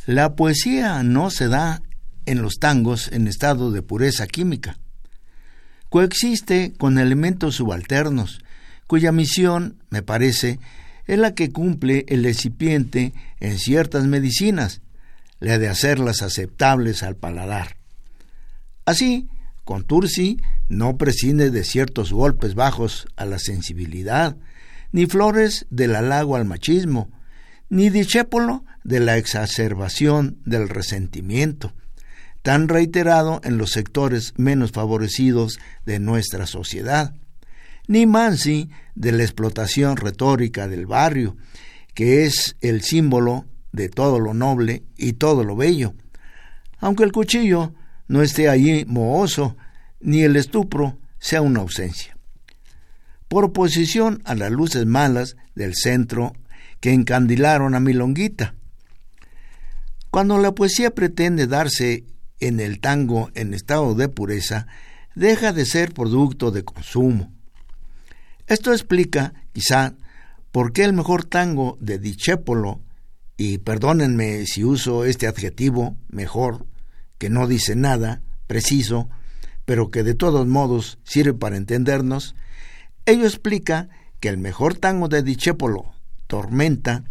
la 0.06 0.36
poesía 0.36 1.04
no 1.04 1.30
se 1.30 1.48
da 1.48 1.82
en 2.26 2.41
los 2.41 2.56
tangos 2.56 3.10
en 3.12 3.28
estado 3.28 3.72
de 3.72 3.82
pureza 3.82 4.28
química 4.28 4.78
coexiste 5.89 6.74
con 6.78 6.98
elementos 6.98 7.56
subalternos, 7.56 8.41
cuya 8.88 9.12
misión, 9.12 9.84
me 9.89 10.02
parece, 10.02 10.60
es 11.06 11.19
la 11.19 11.34
que 11.34 11.52
cumple 11.52 12.06
el 12.08 12.24
recipiente 12.24 13.13
en 13.39 13.58
ciertas 13.58 14.06
medicinas, 14.06 14.82
la 15.39 15.58
de 15.58 15.67
hacerlas 15.67 16.22
aceptables 16.22 17.04
al 17.04 17.15
paladar. 17.15 17.78
Así, 18.86 19.28
Contursi 19.69 20.41
no 20.67 20.97
prescinde 20.97 21.51
de 21.51 21.63
ciertos 21.63 22.12
golpes 22.12 22.55
bajos 22.55 23.05
a 23.15 23.25
la 23.25 23.38
sensibilidad, 23.38 24.36
ni 24.91 25.05
flores 25.05 25.67
del 25.69 25.95
halago 25.95 26.36
al 26.36 26.45
machismo, 26.45 27.12
ni 27.69 27.91
Dichépolo 27.91 28.65
de 28.84 28.99
la 28.99 29.17
exacerbación 29.17 30.39
del 30.43 30.69
resentimiento 30.69 31.75
tan 32.41 32.67
reiterado 32.67 33.41
en 33.43 33.60
los 33.60 33.69
sectores 33.69 34.34
menos 34.38 34.71
favorecidos 34.71 35.60
de 35.86 35.99
nuestra 35.99 36.47
sociedad, 36.47 37.13
ni 37.86 38.08
Mansi 38.08 38.71
de 38.95 39.12
la 39.12 39.21
explotación 39.21 39.97
retórica 39.97 40.67
del 40.67 40.88
barrio, 40.88 41.38
que 41.93 42.25
es 42.25 42.55
el 42.62 42.82
símbolo 42.82 43.45
de 43.71 43.88
todo 43.89 44.19
lo 44.19 44.34
noble 44.34 44.82
y 44.97 45.13
todo 45.13 45.43
lo 45.43 45.55
bello, 45.55 45.93
aunque 46.79 47.03
el 47.03 47.12
cuchillo 47.12 47.75
no 48.10 48.24
esté 48.24 48.50
allí 48.50 48.84
mohoso, 48.86 49.56
ni 50.02 50.24
el 50.24 50.36
estupro 50.36 50.98
sea 51.19 51.41
una 51.41 51.62
ausencia. 51.62 52.17
Por 53.30 53.45
oposición 53.45 54.22
a 54.26 54.36
las 54.36 54.52
luces 54.52 54.86
malas 54.86 55.38
del 55.56 55.76
centro 55.76 56.34
que 56.82 56.91
encandilaron 56.91 57.76
a 57.76 57.80
Milonguita. 57.80 58.56
Cuando 60.10 60.39
la 60.39 60.54
poesía 60.54 60.89
pretende 60.89 61.45
darse 61.45 62.06
en 62.39 62.60
el 62.60 62.80
tango 62.80 63.30
en 63.36 63.54
estado 63.54 63.93
de 63.93 64.10
pureza 64.10 64.65
deja 65.13 65.54
de 65.54 65.65
ser 65.65 65.93
producto 65.93 66.50
de 66.50 66.63
consumo. 66.63 67.32
Esto 68.48 68.72
explica, 68.72 69.34
quizá, 69.54 69.93
por 70.52 70.74
qué 70.74 70.84
el 70.84 70.93
mejor 70.93 71.26
tango 71.26 71.78
de 71.80 72.00
Dichépolo 72.00 72.82
y 73.38 73.60
perdónenme 73.60 74.48
si 74.48 74.63
uso 74.63 75.06
este 75.06 75.28
adjetivo 75.28 75.95
mejor, 76.10 76.65
que 77.19 77.29
no 77.29 77.47
dice 77.47 77.75
nada 77.75 78.23
preciso, 78.47 79.10
pero 79.65 79.91
que 79.91 80.01
de 80.01 80.15
todos 80.15 80.47
modos 80.47 80.97
sirve 81.03 81.36
para 81.36 81.58
entendernos, 81.58 82.36
ello 83.05 83.25
explica 83.25 83.89
que 84.19 84.29
el 84.29 84.39
mejor 84.39 84.75
tango 84.75 85.08
de 85.08 85.21
Dichépolo, 85.21 85.93
Tormenta, 86.25 87.03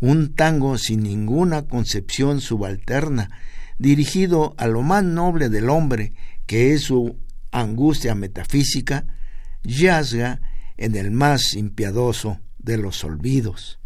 un 0.00 0.34
tango 0.34 0.78
sin 0.78 1.02
ninguna 1.02 1.66
concepción 1.66 2.40
subalterna, 2.40 3.30
dirigido 3.78 4.54
a 4.56 4.66
lo 4.66 4.82
más 4.82 5.04
noble 5.04 5.48
del 5.50 5.68
hombre, 5.68 6.14
que 6.46 6.72
es 6.72 6.82
su 6.82 7.18
angustia 7.50 8.14
metafísica, 8.14 9.06
yazga 9.62 10.40
en 10.76 10.94
el 10.94 11.10
más 11.10 11.54
impiadoso 11.54 12.40
de 12.58 12.78
los 12.78 13.04
olvidos. 13.04 13.78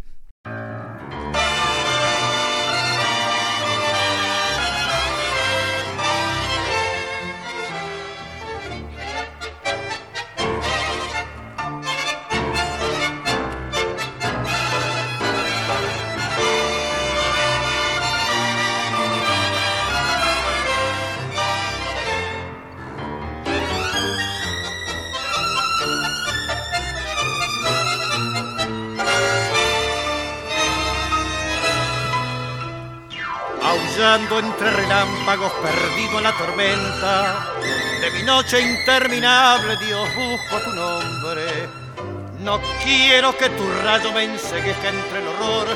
Entre 34.39 34.71
relámpagos, 34.71 35.53
perdido 35.53 36.19
en 36.19 36.25
la 36.25 36.33
tormenta. 36.33 37.53
De 38.01 38.11
mi 38.11 38.23
noche 38.23 38.61
interminable, 38.61 39.77
Dios, 39.77 40.09
busco 40.15 40.59
tu 40.65 40.71
nombre. 40.75 41.69
No 42.41 42.61
quiero 42.83 43.37
que 43.37 43.49
tu 43.51 43.65
rayo 43.85 44.13
me 44.13 44.25
ensegueje 44.25 44.89
entre 44.89 45.19
el 45.21 45.29
horror, 45.29 45.69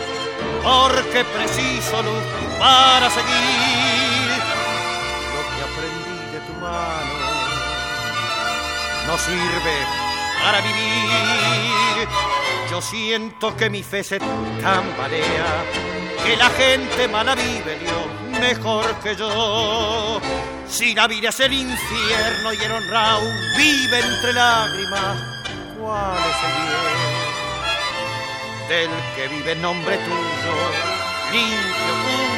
porque 0.62 1.24
preciso 1.24 2.02
luz 2.02 2.24
para 2.58 3.08
seguir 3.10 4.28
lo 5.34 5.42
que 5.52 5.62
aprendí 5.68 6.32
de 6.32 6.40
tu 6.40 6.52
mano. 6.60 7.14
No 9.06 9.18
sirve 9.18 9.76
para 10.42 10.60
vivir. 10.60 12.08
Yo 12.70 12.82
siento 12.82 13.56
que 13.56 13.70
mi 13.70 13.82
fe 13.82 14.02
se 14.02 14.18
tambalea, 14.18 15.64
que 16.24 16.36
la 16.36 16.50
gente 16.50 17.06
mala 17.08 17.34
vive, 17.34 17.78
Dios 17.78 18.25
mejor 18.40 18.94
que 19.00 19.14
yo. 19.16 20.20
Si 20.68 20.94
la 20.94 21.06
vida 21.06 21.28
es 21.30 21.40
el 21.40 21.52
infierno 21.52 22.52
y 22.52 22.56
el 22.56 22.72
honrado 22.72 23.28
vive 23.56 24.00
entre 24.00 24.32
lágrimas, 24.32 25.16
¿cuál 25.78 26.18
es 26.18 26.36
el 26.44 26.52
bien? 26.62 26.96
Del 28.68 28.90
que 29.14 29.28
vive 29.28 29.52
en 29.52 29.62
nombre 29.62 29.96
tuyo, 29.96 30.54
limpio, 31.32 31.94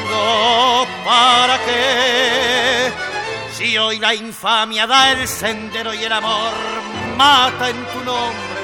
puro, 0.09 0.87
¿para 1.05 1.59
qué? 1.65 2.93
Si 3.53 3.77
hoy 3.79 3.99
la 3.99 4.15
infamia 4.15 4.87
da 4.87 5.13
el 5.13 5.27
sendero 5.27 5.93
y 5.95 6.05
el 6.05 6.13
amor 6.13 6.53
mata 7.17 7.71
en 7.71 7.85
tu 7.87 8.05
nombre, 8.05 8.58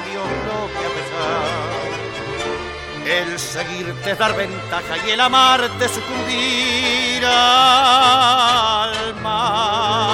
el 3.17 3.39
seguirte 3.39 4.11
es 4.11 4.17
dar 4.17 4.35
ventaja 4.35 4.97
y 5.05 5.11
el 5.11 5.21
amarte 5.21 5.87
sucumbir 5.87 7.25
al 7.25 9.15
mar. 9.21 10.13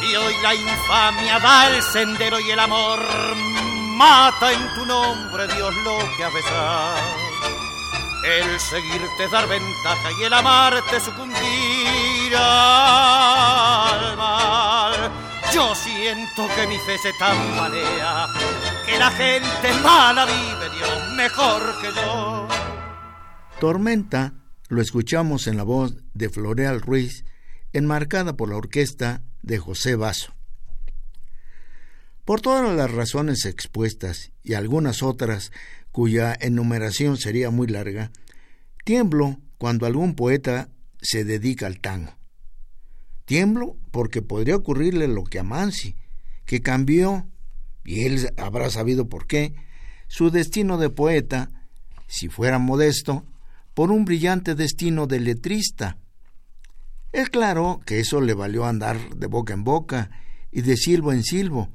Si 0.00 0.16
hoy 0.16 0.34
la 0.42 0.54
infamia 0.54 1.38
da 1.40 1.68
el 1.68 1.82
sendero 1.82 2.38
y 2.40 2.50
el 2.50 2.60
amor 2.60 3.00
mata 3.96 4.52
en 4.52 4.74
tu 4.74 4.86
nombre, 4.86 5.46
Dios 5.48 5.74
lo 5.84 5.98
que 6.16 6.24
a 6.24 6.28
besar 6.28 7.13
el 8.24 8.58
seguirte 8.58 9.28
dar 9.30 9.46
ventaja 9.46 10.08
y 10.18 10.24
el 10.24 10.32
amarte 10.32 10.98
sucumbir 10.98 12.34
al 12.36 14.16
mal. 14.16 15.12
Yo 15.52 15.74
siento 15.74 16.48
que 16.56 16.66
mi 16.66 16.78
fe 16.78 16.96
se 16.98 17.12
tambalea, 17.18 18.26
que 18.86 18.98
la 18.98 19.10
gente 19.10 19.74
mala 19.82 20.24
vive 20.24 20.70
Dios 20.76 21.12
mejor 21.16 21.80
que 21.82 21.92
yo. 21.92 22.48
Tormenta 23.60 24.32
lo 24.68 24.80
escuchamos 24.80 25.46
en 25.46 25.58
la 25.58 25.62
voz 25.62 25.94
de 26.14 26.30
Floreal 26.30 26.80
Ruiz, 26.80 27.24
enmarcada 27.72 28.36
por 28.36 28.48
la 28.48 28.56
orquesta 28.56 29.22
de 29.42 29.58
José 29.58 29.96
Vaso. 29.96 30.34
Por 32.24 32.40
todas 32.40 32.74
las 32.74 32.90
razones 32.90 33.44
expuestas 33.44 34.32
y 34.42 34.54
algunas 34.54 35.02
otras 35.02 35.52
cuya 35.94 36.36
enumeración 36.40 37.18
sería 37.18 37.50
muy 37.50 37.68
larga, 37.68 38.10
tiemblo 38.84 39.38
cuando 39.58 39.86
algún 39.86 40.16
poeta 40.16 40.68
se 41.00 41.24
dedica 41.24 41.68
al 41.68 41.78
tango. 41.78 42.12
Tiemblo 43.26 43.76
porque 43.92 44.20
podría 44.20 44.56
ocurrirle 44.56 45.06
lo 45.06 45.22
que 45.22 45.38
a 45.38 45.44
Mansi, 45.44 45.94
que 46.46 46.60
cambió, 46.60 47.28
y 47.84 48.06
él 48.06 48.28
habrá 48.36 48.70
sabido 48.70 49.08
por 49.08 49.28
qué, 49.28 49.54
su 50.08 50.32
destino 50.32 50.78
de 50.78 50.90
poeta, 50.90 51.52
si 52.08 52.26
fuera 52.28 52.58
modesto, 52.58 53.24
por 53.72 53.92
un 53.92 54.04
brillante 54.04 54.56
destino 54.56 55.06
de 55.06 55.20
letrista. 55.20 55.98
Es 57.12 57.30
claro 57.30 57.80
que 57.86 58.00
eso 58.00 58.20
le 58.20 58.34
valió 58.34 58.64
andar 58.64 59.14
de 59.14 59.28
boca 59.28 59.54
en 59.54 59.62
boca 59.62 60.10
y 60.50 60.62
de 60.62 60.76
silbo 60.76 61.12
en 61.12 61.22
silbo, 61.22 61.68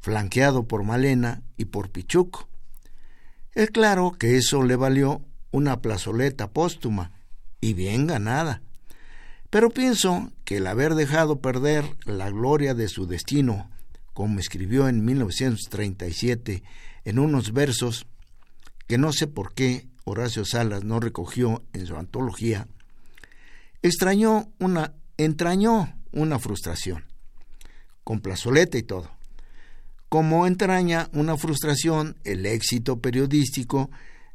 flanqueado 0.00 0.68
por 0.68 0.82
Malena 0.82 1.42
y 1.56 1.64
por 1.64 1.88
Pichuco. 1.88 2.50
Es 3.56 3.70
claro 3.70 4.12
que 4.12 4.36
eso 4.36 4.62
le 4.62 4.76
valió 4.76 5.22
una 5.50 5.80
plazoleta 5.80 6.50
póstuma 6.50 7.12
y 7.58 7.72
bien 7.72 8.06
ganada. 8.06 8.60
Pero 9.48 9.70
pienso 9.70 10.30
que 10.44 10.58
el 10.58 10.66
haber 10.66 10.94
dejado 10.94 11.40
perder 11.40 11.86
la 12.04 12.28
gloria 12.28 12.74
de 12.74 12.86
su 12.88 13.06
destino, 13.06 13.70
como 14.12 14.40
escribió 14.40 14.88
en 14.88 15.06
1937 15.06 16.62
en 17.06 17.18
unos 17.18 17.54
versos 17.54 18.06
que 18.86 18.98
no 18.98 19.10
sé 19.14 19.26
por 19.26 19.54
qué 19.54 19.88
Horacio 20.04 20.44
Salas 20.44 20.84
no 20.84 21.00
recogió 21.00 21.64
en 21.72 21.86
su 21.86 21.96
antología, 21.96 22.68
extrañó 23.80 24.50
entrañó 25.16 25.96
una 26.12 26.38
frustración, 26.38 27.06
con 28.04 28.20
plazoleta 28.20 28.76
y 28.76 28.82
todo 28.82 29.15
como 30.08 30.46
entraña 30.46 31.08
una 31.12 31.36
frustración 31.36 32.16
el 32.24 32.46
éxito 32.46 33.00
periodístico 33.00 33.90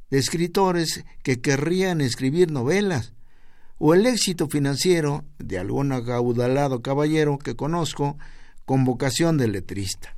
de 0.10 0.20
escritores 0.20 1.06
que 1.24 1.42
querrían 1.42 2.02
escribir 2.02 2.52
novelas, 2.52 3.14
o 3.78 3.96
el 3.96 4.06
éxito 4.06 4.48
financiero 4.48 5.26
de 5.40 5.58
algún 5.58 5.92
agaudalado 5.92 6.82
caballero 6.82 7.40
que 7.40 7.56
conozco 7.56 8.18
con 8.66 8.86
vocación 8.86 9.38
de 9.38 9.48
letrista. 9.48 10.16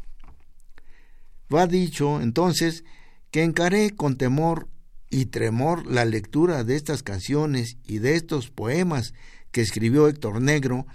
Va 1.54 1.66
dicho, 1.68 2.20
entonces, 2.20 2.84
que 3.32 3.44
encaré 3.44 3.92
con 3.92 4.18
temor 4.18 4.68
y 5.10 5.28
tremor 5.28 5.86
la 5.88 6.04
lectura 6.04 6.63
de 6.63 6.76
estas 6.76 7.04
canciones 7.04 7.78
y 7.86 8.00
de 8.00 8.16
estos 8.16 8.50
poemas 8.50 9.13
que 9.52 9.62
escribió 9.62 10.08
Héctor 10.08 10.42
Negro 10.42 10.86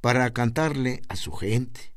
para 0.00 0.30
cantarle 0.32 1.00
a 1.08 1.16
su 1.16 1.32
gente. 1.32 1.92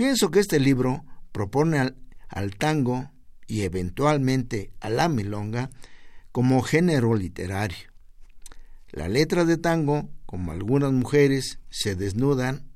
Pienso 0.00 0.30
que 0.30 0.40
este 0.40 0.58
libro 0.58 1.04
propone 1.30 1.78
al, 1.78 2.56
tango 2.56 3.10
y 3.46 3.64
eventualmente 3.64 4.72
a 4.80 4.88
la 4.88 5.10
milonga 5.10 5.68
como 6.32 6.62
género 6.62 7.14
literario. 7.14 7.90
La 8.92 9.10
letra 9.10 9.44
de 9.44 9.58
tango, 9.58 10.08
como 10.24 10.52
algunas 10.52 10.90
mujeres 10.90 11.58
se 11.68 11.96
desnudan, 11.96 12.70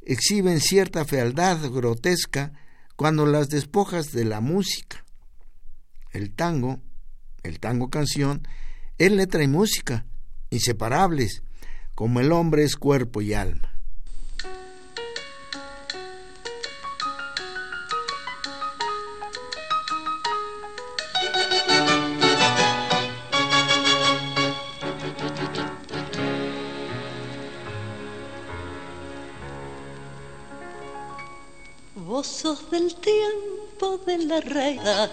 exhiben 0.00 0.58
cierta 0.58 1.04
fealdad 1.04 1.70
grotesca 1.70 2.54
cuando 2.96 3.26
las 3.26 3.50
despojas 3.50 4.12
de 4.12 4.24
la 4.24 4.40
música. 4.40 5.04
El 6.12 6.32
tango, 6.32 6.80
el 7.42 7.60
tango 7.60 7.90
canción, 7.90 8.48
es 8.96 9.12
letra 9.12 9.42
y 9.42 9.48
música, 9.48 10.06
inseparables, 10.48 11.42
como 11.94 12.20
el 12.20 12.32
hombre 12.32 12.64
es 12.64 12.76
cuerpo 12.76 13.20
y 13.20 13.34
alma. 13.34 13.73
Del 32.70 32.94
tiempo 32.94 33.98
de 34.06 34.18
la 34.26 34.40
reina, 34.40 35.10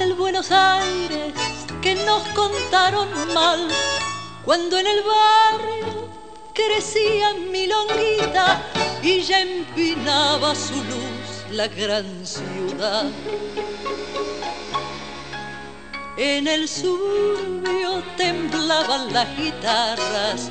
del 0.00 0.14
Buenos 0.14 0.50
Aires 0.50 1.32
que 1.80 1.94
nos 1.94 2.22
contaron 2.28 3.08
mal, 3.32 3.68
cuando 4.44 4.76
en 4.78 4.86
el 4.86 5.02
barrio 5.02 6.08
crecía 6.52 7.34
mi 7.34 7.68
longuita 7.68 8.62
y 9.00 9.20
ya 9.20 9.42
empinaba 9.42 10.56
su 10.56 10.74
luz 10.74 11.52
la 11.52 11.68
gran 11.68 12.26
ciudad. 12.26 13.06
En 16.16 16.48
el 16.48 16.68
suburbio 16.68 18.02
temblaban 18.16 19.12
las 19.12 19.36
guitarras, 19.36 20.50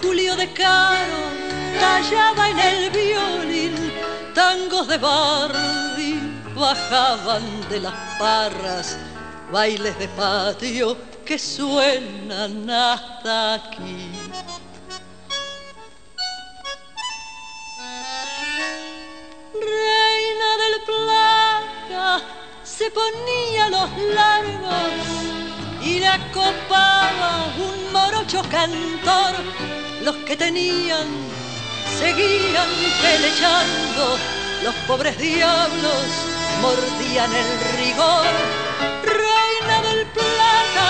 Julio 0.00 0.34
de 0.34 0.52
Caro 0.52 1.42
tallaba 1.80 2.50
en 2.50 2.58
el 2.58 2.90
violín, 2.90 3.91
tangos 4.34 4.88
de 4.88 4.98
Bardi 4.98 6.20
bajaban 6.54 7.68
de 7.68 7.80
las 7.80 7.94
parras, 8.18 8.96
bailes 9.50 9.98
de 9.98 10.08
patio 10.08 10.96
que 11.24 11.38
suenan 11.38 12.68
hasta 12.68 13.54
aquí. 13.54 14.12
Reina 19.54 20.50
del 20.62 20.76
Plata 20.86 22.22
se 22.62 22.90
ponía 22.90 23.70
los 23.70 23.90
largos 24.14 24.92
y 25.82 25.98
la 26.00 26.18
copaba 26.32 27.52
un 27.58 27.92
morocho 27.92 28.42
cantor. 28.50 29.34
Los 30.02 30.16
que 30.26 30.36
tenían 30.36 31.06
seguían 32.02 32.68
pelechando, 33.00 34.18
los 34.64 34.74
pobres 34.88 35.16
diablos 35.18 36.04
mordían 36.60 37.32
el 37.32 37.50
rigor. 37.78 38.26
Reina 39.04 39.76
del 39.88 40.06
Plata 40.06 40.88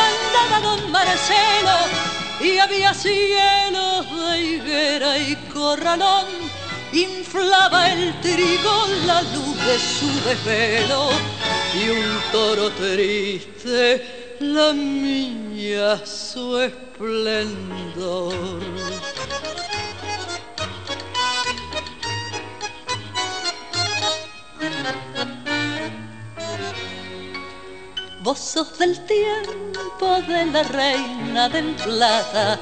mandaba 0.00 0.60
don 0.60 0.90
Marcelo 0.90 1.78
y 2.40 2.58
había 2.58 2.92
cielos 2.92 4.04
de 4.28 4.40
higuera 4.40 5.18
y 5.18 5.34
corralón 5.52 6.26
inflaba 6.92 7.90
el 7.90 8.20
trigo 8.20 8.86
la 9.06 9.22
luz 9.22 9.56
de 9.66 9.78
su 9.78 10.08
desvelo 10.28 11.10
y 11.74 11.88
un 11.88 12.20
toro 12.32 12.70
triste 12.70 14.36
la 14.40 14.72
mía 14.72 16.04
su 16.04 16.58
esplendor. 16.58 18.34
Del 28.30 29.04
tiempo 29.06 30.22
de 30.28 30.46
la 30.46 30.62
reina 30.62 31.48
del 31.48 31.74
plata, 31.74 32.60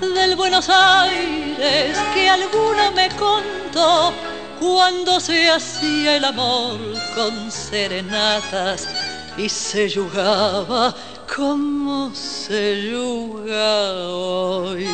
del 0.00 0.36
Buenos 0.36 0.68
Aires 0.68 1.98
que 2.14 2.28
alguno 2.30 2.92
me 2.92 3.08
contó 3.16 4.12
cuando 4.60 5.18
se 5.18 5.50
hacía 5.50 6.18
el 6.18 6.24
amor 6.24 6.78
con 7.16 7.50
serenatas 7.50 8.88
y 9.36 9.48
se 9.48 9.90
jugaba 9.90 10.94
como 11.34 12.14
se 12.14 12.88
yuga 12.88 13.92
hoy. 14.06 14.86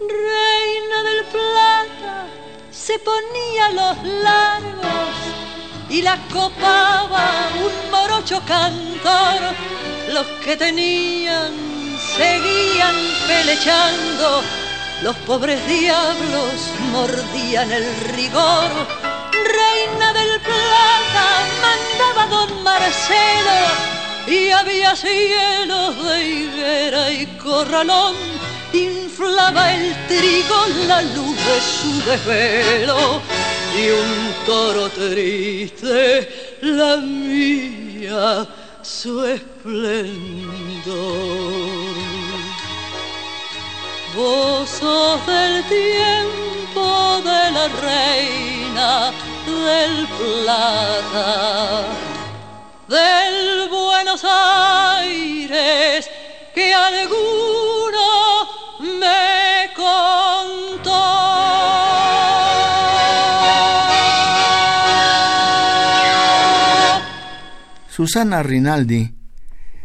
Reina 0.00 1.02
del 1.02 1.24
Plata 1.32 2.26
se 2.70 2.98
ponía 2.98 3.68
los 3.70 4.02
largos 4.04 4.39
y 5.90 6.02
la 6.02 6.16
copaba 6.32 7.48
un 7.64 7.90
morocho 7.90 8.40
cantor. 8.46 9.40
Los 10.12 10.26
que 10.44 10.56
tenían 10.56 11.52
seguían 12.16 12.94
pelechando, 13.26 14.42
los 15.02 15.16
pobres 15.26 15.60
diablos 15.66 16.54
mordían 16.92 17.70
el 17.72 17.84
rigor. 18.14 18.70
Reina 19.32 20.12
del 20.12 20.40
Plata 20.40 21.26
mandaba 21.60 22.26
don 22.26 22.62
Marcelo 22.62 23.58
y 24.26 24.50
había 24.50 24.94
cielos 24.94 26.04
de 26.04 26.24
higuera 26.24 27.10
y 27.10 27.26
corralón 27.42 28.14
inflaba 28.72 29.74
el 29.74 29.94
trigo 30.06 30.56
la 30.86 31.02
luz 31.02 31.36
de 31.36 31.60
su 31.60 32.04
desvelo 32.08 33.20
y 33.76 33.90
un 33.90 34.29
toro 34.46 34.88
triste 34.88 36.58
la 36.62 36.96
mía 36.96 38.46
su 38.82 39.24
esplendor. 39.24 40.20
Vos 44.14 44.68
sos 44.68 45.26
del 45.26 45.64
tiempo 45.64 47.20
de 47.22 47.50
la 47.52 47.68
reina 47.80 49.12
del 49.46 50.08
plata, 50.18 51.84
del 52.88 53.68
Buenos 53.68 54.24
Aires 54.24 56.10
que 56.54 56.74
alguno 56.74 58.48
me 58.80 59.70
contó. 59.76 60.29
Susana 68.00 68.42
Rinaldi, 68.42 69.12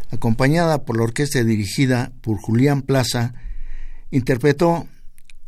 acompañada 0.10 0.86
por 0.86 0.96
la 0.96 1.04
orquesta 1.04 1.44
dirigida 1.44 2.14
por 2.22 2.38
Julián 2.38 2.82
Plaza, 2.82 3.34
interpretó 4.10 4.88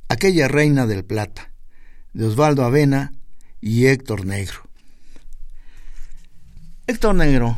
Aquella 0.09 0.49
Reina 0.49 0.85
del 0.85 1.05
Plata, 1.05 1.53
de 2.11 2.25
Osvaldo 2.25 2.65
Avena 2.65 3.13
y 3.61 3.85
Héctor 3.85 4.25
Negro. 4.25 4.67
Héctor 6.87 7.15
Negro, 7.15 7.57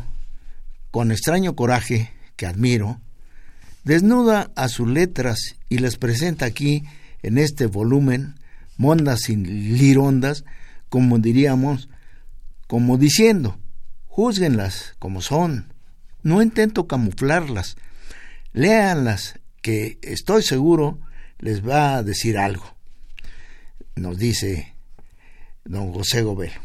con 0.92 1.10
extraño 1.10 1.56
coraje 1.56 2.12
que 2.36 2.46
admiro, 2.46 3.00
desnuda 3.82 4.52
a 4.54 4.68
sus 4.68 4.86
letras 4.86 5.56
y 5.68 5.78
las 5.78 5.96
presenta 5.96 6.46
aquí 6.46 6.84
en 7.24 7.38
este 7.38 7.66
volumen, 7.66 8.36
mondas 8.76 9.22
sin 9.22 9.76
lirondas, 9.76 10.44
como 10.88 11.18
diríamos, 11.18 11.88
como 12.68 12.96
diciendo, 12.96 13.59
júzguenlas 14.20 14.96
como 14.98 15.22
son, 15.22 15.72
no 16.22 16.42
intento 16.42 16.86
camuflarlas, 16.86 17.76
léanlas, 18.52 19.40
que 19.62 19.98
estoy 20.02 20.42
seguro 20.42 20.98
les 21.38 21.66
va 21.66 21.96
a 21.96 22.02
decir 22.02 22.36
algo, 22.36 22.76
nos 23.96 24.18
dice 24.18 24.74
don 25.64 25.94
José 25.94 26.20
Gobelo. 26.20 26.60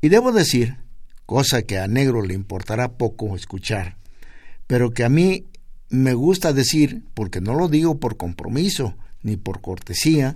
Y 0.00 0.08
debo 0.08 0.32
decir, 0.32 0.76
cosa 1.24 1.62
que 1.62 1.78
a 1.78 1.86
Negro 1.86 2.20
le 2.20 2.34
importará 2.34 2.94
poco 2.94 3.36
escuchar, 3.36 3.96
pero 4.66 4.90
que 4.90 5.04
a 5.04 5.08
mí 5.08 5.46
me 5.88 6.14
gusta 6.14 6.52
decir, 6.52 7.04
porque 7.14 7.40
no 7.40 7.54
lo 7.54 7.68
digo 7.68 8.00
por 8.00 8.16
compromiso 8.16 8.96
ni 9.22 9.36
por 9.36 9.60
cortesía, 9.60 10.34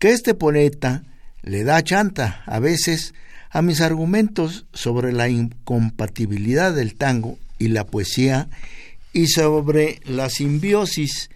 que 0.00 0.10
este 0.10 0.34
poeta 0.34 1.04
le 1.42 1.62
da 1.62 1.80
chanta 1.84 2.42
a 2.44 2.58
veces 2.58 3.14
a 3.52 3.60
mis 3.60 3.82
argumentos 3.82 4.64
sobre 4.72 5.12
la 5.12 5.28
incompatibilidad 5.28 6.72
del 6.74 6.94
tango 6.94 7.38
y 7.58 7.68
la 7.68 7.84
poesía 7.84 8.48
y 9.12 9.26
sobre 9.26 10.00
la 10.06 10.30
simbiosis 10.30 11.28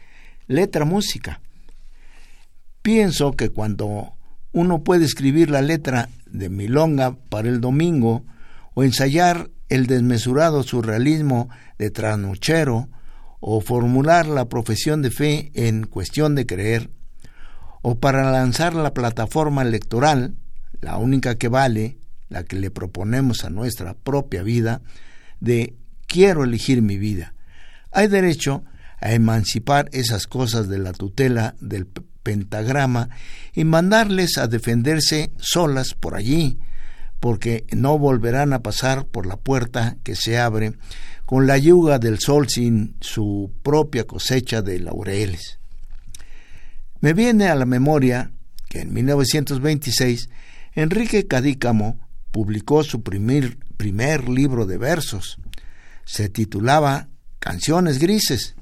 letra-música. 0.46 1.40
Pienso 2.80 3.32
que 3.32 3.50
cuando 3.50 4.14
uno 4.52 4.82
puede 4.82 5.04
escribir 5.04 5.50
la 5.50 5.60
letra 5.60 6.08
de 6.24 6.48
Milonga 6.48 7.14
para 7.28 7.48
el 7.48 7.60
domingo 7.60 8.24
o 8.72 8.82
ensayar 8.82 9.50
el 9.68 9.86
desmesurado 9.86 10.62
surrealismo 10.62 11.50
de 11.78 11.90
Trasnochero 11.90 12.88
o 13.40 13.60
formular 13.60 14.26
la 14.26 14.48
profesión 14.48 15.02
de 15.02 15.10
fe 15.10 15.50
en 15.54 15.84
cuestión 15.84 16.34
de 16.34 16.46
creer, 16.46 16.90
o 17.82 17.96
para 17.96 18.30
lanzar 18.32 18.74
la 18.74 18.94
plataforma 18.94 19.62
electoral, 19.62 20.34
la 20.80 20.96
única 20.96 21.36
que 21.36 21.48
vale, 21.48 21.98
la 22.28 22.44
que 22.44 22.56
le 22.56 22.70
proponemos 22.70 23.44
a 23.44 23.50
nuestra 23.50 23.94
propia 23.94 24.42
vida, 24.42 24.82
de 25.40 25.74
quiero 26.06 26.44
elegir 26.44 26.82
mi 26.82 26.98
vida. 26.98 27.34
Hay 27.92 28.08
derecho 28.08 28.64
a 29.00 29.12
emancipar 29.12 29.88
esas 29.92 30.26
cosas 30.26 30.68
de 30.68 30.78
la 30.78 30.92
tutela 30.92 31.54
del 31.60 31.86
pentagrama 32.22 33.08
y 33.52 33.64
mandarles 33.64 34.38
a 34.38 34.48
defenderse 34.48 35.30
solas 35.38 35.94
por 35.94 36.14
allí, 36.14 36.58
porque 37.20 37.64
no 37.74 37.98
volverán 37.98 38.52
a 38.52 38.62
pasar 38.62 39.06
por 39.06 39.26
la 39.26 39.36
puerta 39.36 39.96
que 40.02 40.16
se 40.16 40.38
abre 40.38 40.72
con 41.24 41.46
la 41.46 41.58
yuga 41.58 41.98
del 41.98 42.18
sol 42.18 42.48
sin 42.48 42.96
su 43.00 43.52
propia 43.62 44.04
cosecha 44.04 44.62
de 44.62 44.80
laureles. 44.80 45.58
Me 47.00 47.12
viene 47.12 47.48
a 47.48 47.54
la 47.54 47.66
memoria 47.66 48.32
que 48.68 48.80
en 48.80 48.92
1926 48.92 50.28
Enrique 50.74 51.26
Cadícamo 51.26 52.05
publicó 52.36 52.84
su 52.84 53.02
primer, 53.02 53.56
primer 53.78 54.28
libro 54.28 54.66
de 54.66 54.76
versos. 54.76 55.38
Se 56.04 56.28
titulaba 56.28 57.08
Canciones 57.38 57.98
Grises. 57.98 58.56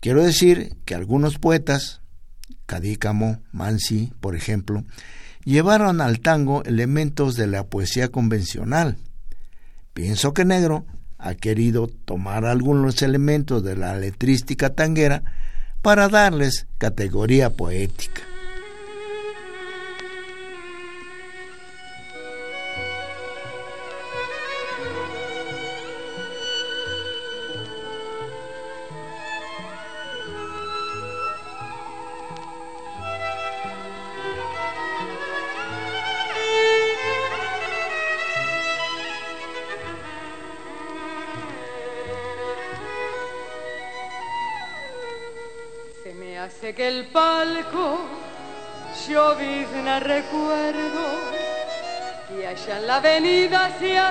Quiero 0.00 0.24
decir 0.24 0.74
que 0.84 0.96
algunos 0.96 1.38
poetas, 1.38 2.00
Cadícamo, 2.66 3.40
Mansi, 3.52 4.12
por 4.18 4.34
ejemplo, 4.34 4.82
llevaron 5.44 6.00
al 6.00 6.18
tango 6.18 6.64
elementos 6.64 7.36
de 7.36 7.46
la 7.46 7.62
poesía 7.62 8.08
convencional. 8.08 8.98
Pienso 9.94 10.34
que 10.34 10.44
Negro 10.44 10.84
ha 11.18 11.36
querido 11.36 11.86
tomar 11.86 12.44
algunos 12.46 13.00
elementos 13.02 13.62
de 13.62 13.76
la 13.76 13.96
letrística 13.96 14.70
tanguera 14.70 15.22
para 15.82 16.08
darles 16.08 16.66
categoría 16.78 17.50
poética. 17.50 18.31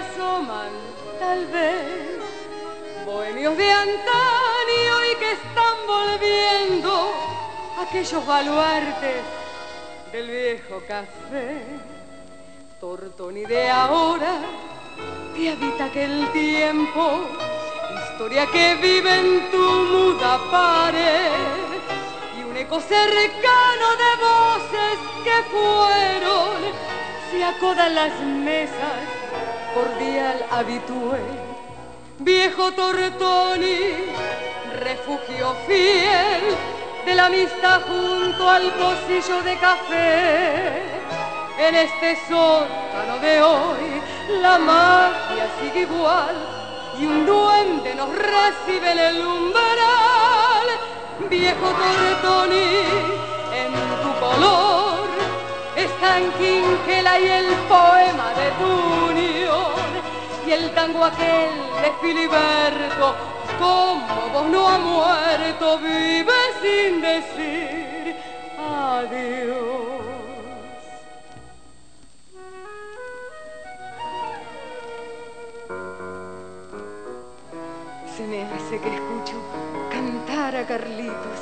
Asoman 0.02 0.72
tal 1.20 1.46
vez 1.48 2.20
bohemios 3.06 3.56
de 3.58 3.72
antaño 3.72 4.96
y 5.12 5.16
que 5.22 5.32
están 5.40 5.76
volviendo 5.88 6.92
aquellos 7.86 8.26
baluartes 8.26 9.24
del 10.12 10.28
viejo 10.28 10.82
café. 10.88 11.64
Tortoni 12.80 13.46
de 13.46 13.70
ahora 13.70 14.34
que 15.36 15.52
habita 15.52 15.86
aquel 15.86 16.32
tiempo, 16.32 17.28
historia 18.04 18.48
que 18.48 18.76
vive 18.76 19.20
en 19.20 19.52
tu 19.52 19.58
muda 19.58 20.40
pared 20.50 21.62
eco 22.62 22.80
cercano 22.80 23.88
de 24.04 24.12
voces 24.28 24.98
que 25.24 25.38
fueron, 25.50 26.58
se 27.32 27.44
acodan 27.44 27.96
las 27.96 28.14
mesas, 28.22 29.01
cordial 29.74 30.46
habitué. 30.52 31.20
Viejo 32.20 32.72
Tortoni, 32.74 34.14
refugio 34.80 35.56
fiel 35.68 36.56
de 37.06 37.16
la 37.16 37.26
amistad 37.26 37.82
junto 37.88 38.50
al 38.50 38.72
pocillo 38.74 39.42
de 39.44 39.58
café. 39.58 40.82
En 41.58 41.76
este 41.76 42.18
sótano 42.28 43.18
de 43.22 43.42
hoy 43.42 44.02
la 44.42 44.58
magia 44.58 45.48
sigue 45.60 45.82
igual 45.82 46.36
y 47.00 47.06
un 47.06 47.26
duende 47.26 47.96
nos 47.96 48.10
recibe 48.10 48.92
en 48.92 49.00
el 49.00 49.26
umbral 49.26 50.68
viejo 51.30 51.68
Tortoni, 51.82 52.70
en 53.54 53.72
tu 54.02 54.20
color 54.20 55.02
están 55.76 56.32
Quinquela 56.34 57.20
y 57.20 57.28
el 57.28 57.46
poema 57.68 58.34
de 58.34 58.52
tu 58.60 59.12
unión 59.12 59.51
y 60.52 60.54
el 60.54 60.70
tango 60.72 61.06
aquel 61.06 61.50
de 61.82 61.92
Filiberto, 62.02 63.16
como 63.58 64.30
vos 64.34 64.48
no 64.52 64.68
ha 64.68 64.78
muerto, 64.78 65.80
vive 65.80 66.34
sin 66.62 67.00
decir 67.00 68.16
adiós. 68.60 70.02
Se 78.18 78.28
me 78.28 78.44
hace 78.44 78.80
que 78.82 78.94
escucho 78.94 79.38
a 80.58 80.68
Carlitos 80.68 81.40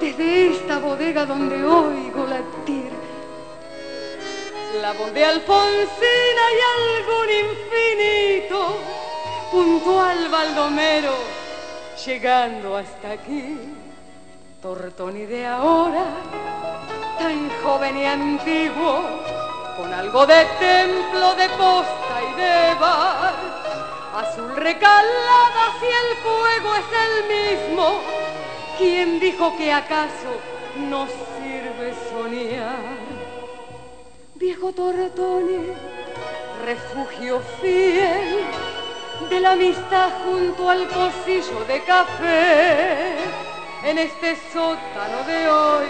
desde 0.00 0.52
esta 0.52 0.78
bodega 0.78 1.26
donde 1.26 1.62
oigo 1.62 2.26
latir 2.26 3.03
la 4.80 4.92
voz 4.92 5.12
de 5.12 5.24
Alfonsina 5.24 6.44
y 6.52 6.60
algún 6.78 7.28
infinito 7.50 8.76
puntual 9.50 10.28
Baldomero 10.28 11.14
llegando 12.04 12.76
hasta 12.76 13.12
aquí. 13.12 13.56
Tortoni 14.60 15.26
de 15.26 15.46
ahora, 15.46 16.06
tan 17.18 17.50
joven 17.62 17.98
y 17.98 18.04
antiguo, 18.06 19.02
con 19.76 19.92
algo 19.92 20.26
de 20.26 20.44
templo, 20.58 21.34
de 21.34 21.48
posta 21.50 22.22
y 22.30 22.40
de 22.40 22.74
bar 22.80 23.34
azul 24.16 24.56
recalada 24.56 25.64
si 25.80 25.86
el 25.86 26.16
fuego 26.22 26.74
es 26.76 26.88
el 27.04 27.14
mismo. 27.36 28.00
¿Quién 28.78 29.20
dijo 29.20 29.56
que 29.56 29.72
acaso 29.72 30.40
no 30.88 31.06
sirve 31.06 31.94
soñar? 32.10 32.93
Viejo 34.46 34.72
Tortoni, 34.72 35.72
refugio 36.66 37.40
fiel 37.62 38.44
de 39.30 39.40
la 39.40 39.52
amistad 39.52 40.10
junto 40.22 40.68
al 40.68 40.86
pocillo 40.86 41.64
de 41.66 41.82
café. 41.84 43.16
En 43.84 43.96
este 43.96 44.36
sótano 44.52 45.18
de 45.26 45.48
hoy 45.48 45.86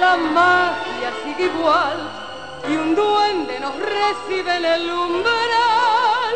la 0.00 0.16
magia 0.16 1.12
sigue 1.22 1.44
igual 1.44 1.98
y 2.68 2.74
un 2.74 2.96
duende 2.96 3.60
nos 3.60 3.76
recibe 3.78 4.56
en 4.56 4.64
el 4.64 4.90
umbral 4.90 6.34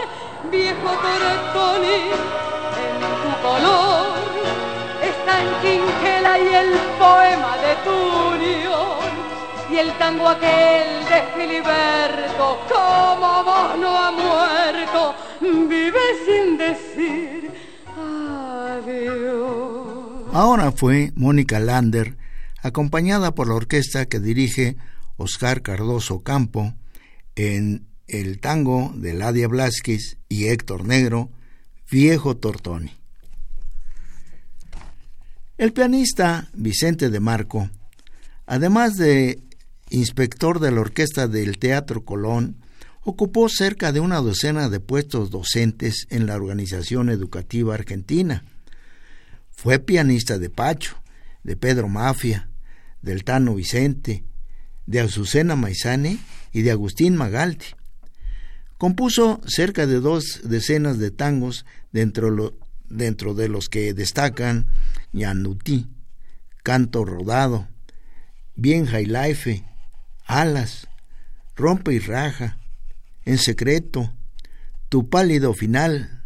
viejo 0.52 0.90
Tortoni, 1.04 2.00
en 2.84 2.94
tu 3.22 3.30
color 3.42 4.18
está 5.02 5.40
en 5.42 5.50
Quinquela 5.62 6.38
y 6.38 6.54
el 6.62 6.70
poema 6.96 7.56
de 7.56 7.74
tu 7.84 7.96
unión 8.34 9.09
y 9.70 9.76
el 9.76 9.96
tango 9.98 10.28
aquel 10.28 11.04
de 11.04 11.22
Filiberto, 11.36 12.58
como 12.68 13.44
vos 13.44 13.78
no 13.78 13.96
ha 13.96 14.10
muerto, 14.10 15.14
vive 15.68 16.00
sin 16.26 16.58
decir 16.58 17.52
adiós. 17.96 19.20
Ahora 20.32 20.72
fue 20.72 21.12
Mónica 21.14 21.60
Lander, 21.60 22.16
acompañada 22.62 23.34
por 23.34 23.48
la 23.48 23.54
orquesta 23.54 24.06
que 24.06 24.18
dirige 24.18 24.76
Oscar 25.16 25.62
Cardoso 25.62 26.22
Campo 26.22 26.74
en 27.36 27.86
el 28.08 28.40
tango 28.40 28.92
de 28.96 29.14
Ladia 29.14 29.46
Blasquez 29.46 30.18
y 30.28 30.46
Héctor 30.48 30.84
Negro, 30.84 31.30
Viejo 31.90 32.36
Tortoni. 32.36 32.92
El 35.58 35.72
pianista 35.72 36.48
Vicente 36.54 37.10
de 37.10 37.20
Marco, 37.20 37.70
además 38.46 38.96
de 38.96 39.42
inspector 39.90 40.60
de 40.60 40.70
la 40.70 40.80
orquesta 40.80 41.28
del 41.28 41.58
Teatro 41.58 42.04
Colón, 42.04 42.56
ocupó 43.02 43.48
cerca 43.48 43.92
de 43.92 44.00
una 44.00 44.18
docena 44.18 44.68
de 44.68 44.80
puestos 44.80 45.30
docentes 45.30 46.06
en 46.10 46.26
la 46.26 46.36
organización 46.36 47.10
educativa 47.10 47.74
argentina. 47.74 48.44
Fue 49.50 49.78
pianista 49.78 50.38
de 50.38 50.50
Pacho, 50.50 50.96
de 51.42 51.56
Pedro 51.56 51.88
Mafia, 51.88 52.48
del 53.02 53.24
Tano 53.24 53.54
Vicente, 53.54 54.24
de 54.86 55.00
Azucena 55.00 55.56
Maizane 55.56 56.18
y 56.52 56.62
de 56.62 56.70
Agustín 56.70 57.16
Magaldi. 57.16 57.66
Compuso 58.76 59.40
cerca 59.46 59.86
de 59.86 60.00
dos 60.00 60.40
decenas 60.44 60.98
de 60.98 61.10
tangos 61.10 61.66
dentro, 61.92 62.54
de 63.34 63.48
los 63.48 63.68
que 63.68 63.92
destacan 63.92 64.66
Ñanutí, 65.12 65.88
Canto 66.62 67.04
Rodado, 67.04 67.68
Bien 68.56 68.86
Jailaife, 68.86 69.64
Alas, 70.24 70.88
Rompe 71.56 71.92
y 71.94 71.98
Raja, 71.98 72.58
En 73.24 73.38
Secreto, 73.38 74.14
Tu 74.88 75.08
Pálido 75.08 75.54
Final, 75.54 76.24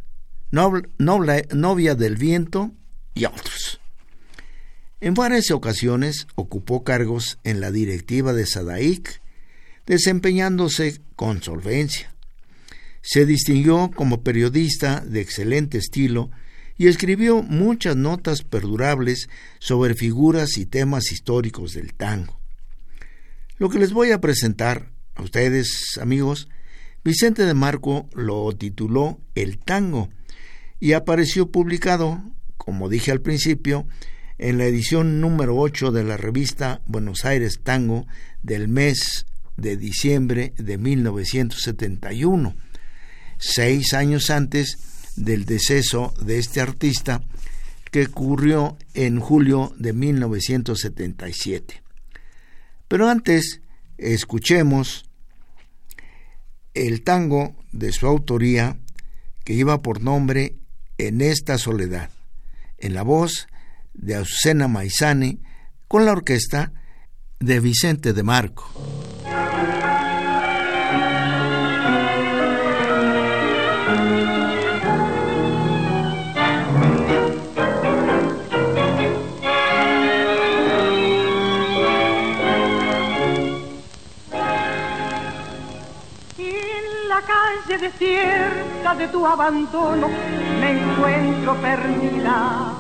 Novia 0.51 1.95
del 1.95 2.17
Viento 2.17 2.73
y 3.15 3.25
otros. 3.25 3.81
En 5.01 5.15
varias 5.15 5.51
ocasiones 5.51 6.27
ocupó 6.35 6.85
cargos 6.85 7.39
en 7.45 7.61
la 7.61 7.71
directiva 7.71 8.33
de 8.33 8.47
Sadaic, 8.47 9.21
desempeñándose 9.87 11.01
con 11.17 11.43
solvencia. 11.43 12.15
Se 13.03 13.27
distinguió 13.27 13.91
como 13.95 14.23
periodista 14.23 15.01
de 15.01 15.21
excelente 15.21 15.79
estilo 15.79 16.31
y 16.79 16.89
escribió 16.89 17.43
muchas 17.43 17.97
notas 17.97 18.43
perdurables 18.43 19.29
sobre 19.59 19.95
figuras 19.95 20.57
y 20.57 20.65
temas 20.65 21.13
históricos 21.13 21.75
del 21.75 21.93
tango. 21.93 22.41
Lo 23.57 23.69
que 23.69 23.79
les 23.79 23.93
voy 23.93 24.11
a 24.11 24.21
presentar 24.21 24.91
a 25.15 25.23
ustedes, 25.23 25.97
amigos, 26.01 26.49
Vicente 27.05 27.47
de 27.47 27.55
Marco 27.55 28.09
lo 28.13 28.51
tituló 28.57 29.21
El 29.37 29.59
tango 29.59 30.09
y 30.81 30.95
apareció 30.95 31.53
publicado, 31.53 32.21
como 32.57 32.89
dije 32.89 33.13
al 33.13 33.21
principio, 33.21 33.87
en 34.39 34.59
la 34.59 34.65
edición 34.65 35.21
número 35.21 35.57
8 35.57 35.93
de 35.93 36.03
la 36.03 36.17
revista 36.17 36.83
Buenos 36.87 37.25
Aires 37.25 37.61
Tango 37.63 38.09
del 38.43 38.67
mes 38.67 39.25
de 39.57 39.77
diciembre 39.77 40.53
de 40.57 40.77
1971, 40.77 42.57
seis 43.39 43.95
años 43.95 44.31
antes 44.31 44.79
del 45.15 45.45
deceso 45.45 46.13
de 46.21 46.41
este 46.41 46.61
artista 46.61 47.23
que 47.93 48.07
ocurrió 48.07 48.77
en 48.95 49.21
julio 49.21 49.73
de 49.79 49.93
1977. 49.93 51.84
Pero 52.95 53.09
antes, 53.09 53.61
escuchemos 53.99 55.11
el 56.75 57.03
tango 57.03 57.57
de 57.73 57.91
su 57.91 58.07
autoría 58.07 58.79
que 59.43 59.57
lleva 59.57 59.83
por 59.83 60.01
nombre 60.01 60.55
En 60.97 61.21
esta 61.21 61.59
soledad, 61.59 62.11
en 62.79 62.95
la 62.95 63.03
voz 63.03 63.49
de 63.95 64.15
Azucena 64.15 64.69
Maizani 64.69 65.41
con 65.89 66.05
la 66.05 66.13
orquesta 66.13 66.73
de 67.41 67.59
Vicente 67.59 68.13
de 68.13 68.23
Marco. 68.23 69.04
Desierta 87.79 88.95
de 88.95 89.09
tu 89.09 89.27
abandono 89.27 90.09
me 90.61 90.71
encuentro 90.71 91.55
perdida 91.57 92.75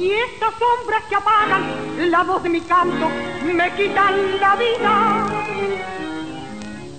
y 0.00 0.12
estas 0.12 0.54
sombras 0.54 1.04
que 1.08 1.14
apagan 1.16 2.10
la 2.10 2.22
voz 2.22 2.42
de 2.42 2.48
mi 2.48 2.60
canto 2.62 3.08
me 3.44 3.70
quitan 3.74 4.40
la 4.40 4.56
vida. 4.56 5.26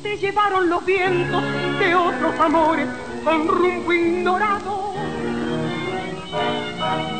Te 0.03 0.17
llevaron 0.17 0.69
los 0.69 0.85
vientos 0.85 1.43
de 1.79 1.95
otros 1.95 2.39
amores 2.39 2.87
con 3.23 3.47
rumbo 3.47 3.91
ignorado. 3.91 4.93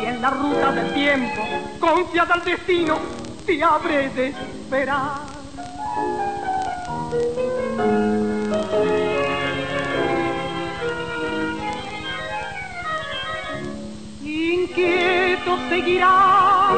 Y 0.02 0.06
en 0.06 0.22
la 0.22 0.30
ruta 0.30 0.72
del 0.72 0.94
tiempo, 0.94 1.42
confiada 1.80 2.36
al 2.36 2.44
destino, 2.44 3.00
te 3.46 3.64
habré 3.64 4.10
de 4.10 4.28
esperar. 4.28 5.32
Inquieto 14.72 15.58
seguirá, 15.70 16.70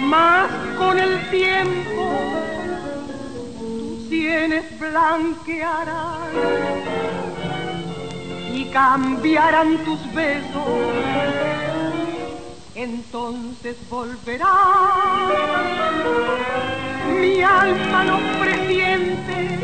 más 0.00 0.50
con 0.76 0.98
el 0.98 1.30
tiempo 1.30 2.10
tus 3.58 4.08
sienes 4.08 4.64
blanquearán 4.80 6.32
y 8.52 8.64
cambiarán 8.66 9.78
tus 9.84 10.00
besos. 10.12 10.62
Entonces 12.74 13.76
volverá 13.88 14.56
mi 17.20 17.40
alma 17.40 18.04
no 18.04 18.18
presiente, 18.40 19.58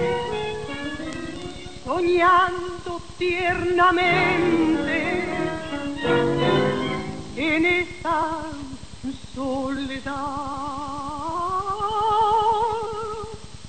soñando 1.85 3.01
tiernamente 3.19 5.00
en 7.37 7.67
esta 7.67 8.43
soledad. 9.35 10.15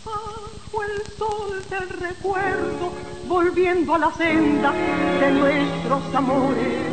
Bajo 0.06 0.84
el 0.84 1.02
sol 1.18 1.64
del 1.70 1.90
recuerdo, 1.90 2.94
volviendo 3.28 3.96
a 3.96 4.00
la 4.00 4.12
senda 4.14 4.72
de 5.20 5.32
nuestros 5.32 6.16
amores. 6.16 6.92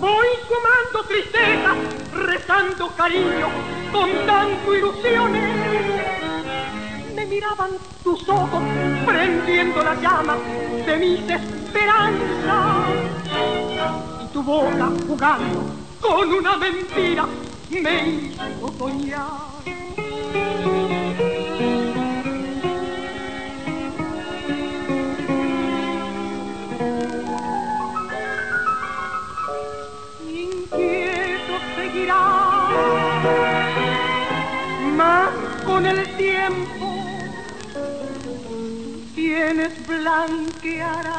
Voy 0.00 0.26
sumando 0.48 1.08
tristeza, 1.08 1.74
rezando 2.14 2.88
cariño, 2.96 3.48
contando 3.92 4.74
ilusiones. 4.74 5.54
Me 7.14 7.26
miraban 7.26 7.70
tus 8.04 8.26
ojos, 8.28 8.62
prendiendo 9.04 9.82
la 9.82 9.94
llama 9.96 10.36
de 10.86 10.96
mis 10.96 11.20
esperanzas 11.28 12.86
tu 14.38 14.44
boca 14.44 14.88
jugando 15.08 15.64
con 16.00 16.32
una 16.32 16.56
mentira 16.58 17.26
me 17.70 18.08
hizo 18.08 18.72
soñar. 18.78 19.48
Inquieto 30.28 31.54
seguirá, 31.74 32.24
más 34.96 35.30
con 35.66 35.84
el 35.84 36.16
tiempo 36.16 36.86
tienes 39.16 39.72
blanqueará 39.84 41.18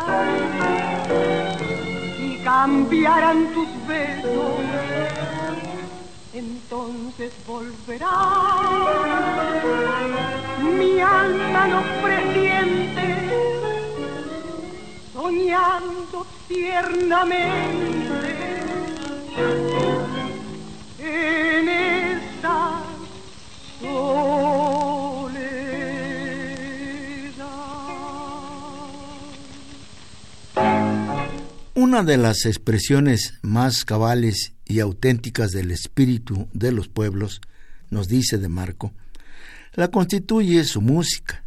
cambiarán 2.50 3.54
tus 3.54 3.70
besos, 3.88 4.56
entonces 6.34 7.32
volverá 7.46 8.10
mi 10.80 11.00
alma 11.00 11.68
no 11.68 11.82
presiente, 12.02 13.06
soñando 15.14 16.26
tiernamente 16.48 18.09
Una 31.90 32.04
de 32.04 32.18
las 32.18 32.46
expresiones 32.46 33.34
más 33.42 33.84
cabales 33.84 34.54
y 34.64 34.80
auténticas 34.80 35.50
del 35.50 35.72
espíritu 35.72 36.48
de 36.54 36.72
los 36.72 36.88
pueblos, 36.88 37.42
nos 37.90 38.08
dice 38.08 38.38
de 38.38 38.48
Marco, 38.48 38.94
la 39.74 39.88
constituye 39.88 40.64
su 40.66 40.82
música, 40.82 41.46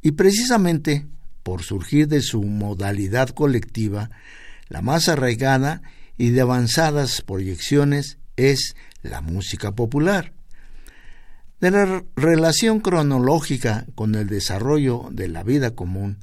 y 0.00 0.12
precisamente 0.12 1.08
por 1.42 1.64
surgir 1.64 2.06
de 2.06 2.22
su 2.22 2.44
modalidad 2.44 3.30
colectiva, 3.30 4.10
la 4.68 4.82
más 4.82 5.08
arraigada 5.08 5.82
y 6.16 6.30
de 6.30 6.42
avanzadas 6.42 7.20
proyecciones 7.22 8.18
es 8.36 8.76
la 9.02 9.20
música 9.20 9.72
popular. 9.72 10.32
De 11.60 11.72
la 11.72 12.04
relación 12.14 12.78
cronológica 12.78 13.84
con 13.96 14.14
el 14.14 14.28
desarrollo 14.28 15.08
de 15.10 15.26
la 15.26 15.42
vida 15.42 15.72
común, 15.72 16.18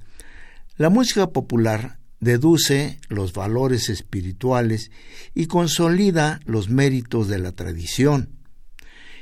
la 0.78 0.88
música 0.88 1.28
popular 1.28 2.00
deduce 2.24 3.00
los 3.10 3.34
valores 3.34 3.90
espirituales 3.90 4.92
y 5.34 5.48
consolida 5.48 6.40
los 6.46 6.70
méritos 6.70 7.28
de 7.28 7.40
la 7.40 7.52
tradición. 7.52 8.30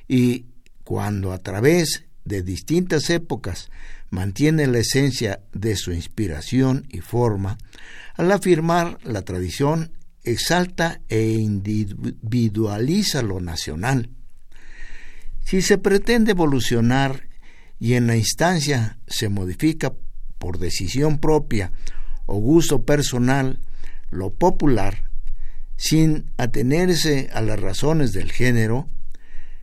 Y 0.07 0.45
cuando 0.83 1.33
a 1.33 1.39
través 1.39 2.05
de 2.25 2.43
distintas 2.43 3.09
épocas 3.09 3.69
mantiene 4.09 4.67
la 4.67 4.79
esencia 4.79 5.41
de 5.53 5.75
su 5.75 5.91
inspiración 5.91 6.85
y 6.89 6.99
forma, 6.99 7.57
al 8.15 8.31
afirmar 8.31 8.97
la 9.03 9.23
tradición 9.23 9.91
exalta 10.23 11.01
e 11.09 11.31
individualiza 11.31 13.21
lo 13.23 13.39
nacional. 13.39 14.09
Si 15.43 15.61
se 15.61 15.77
pretende 15.77 16.31
evolucionar 16.31 17.29
y 17.79 17.93
en 17.93 18.05
la 18.05 18.15
instancia 18.15 18.99
se 19.07 19.29
modifica 19.29 19.93
por 20.37 20.59
decisión 20.59 21.17
propia 21.19 21.71
o 22.31 22.39
gusto 22.39 22.85
personal 22.85 23.59
lo 24.09 24.29
popular, 24.29 25.09
sin 25.75 26.31
atenerse 26.37 27.29
a 27.33 27.41
las 27.41 27.59
razones 27.59 28.13
del 28.13 28.31
género, 28.31 28.87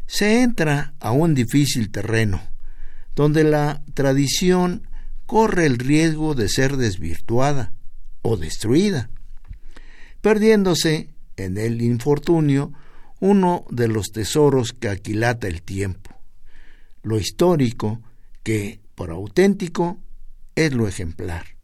se 0.07 0.43
entra 0.43 0.95
a 1.01 1.13
un 1.13 1.35
difícil 1.35 1.91
terreno, 1.91 2.43
donde 3.17 3.45
la 3.45 3.83
tradición 3.95 4.87
corre 5.25 5.65
el 5.65 5.79
riesgo 5.79 6.35
de 6.35 6.49
ser 6.49 6.77
desvirtuada 6.77 7.73
o 8.23 8.37
destruida. 8.37 9.11
perdiéndose 10.21 11.15
en 11.37 11.57
el 11.59 11.81
infortunio 11.81 12.73
uno 13.21 13.65
de 13.71 13.87
los 13.87 14.09
tesoros 14.09 14.73
que 14.73 14.89
aquilata 14.89 15.47
el 15.47 15.63
tiempo, 15.63 16.11
lo 17.03 17.19
histórico 17.19 18.03
que, 18.43 18.81
por 18.97 19.11
auténtico, 19.11 20.03
es 20.57 20.73
lo 20.75 20.89
ejemplar. 20.89 21.58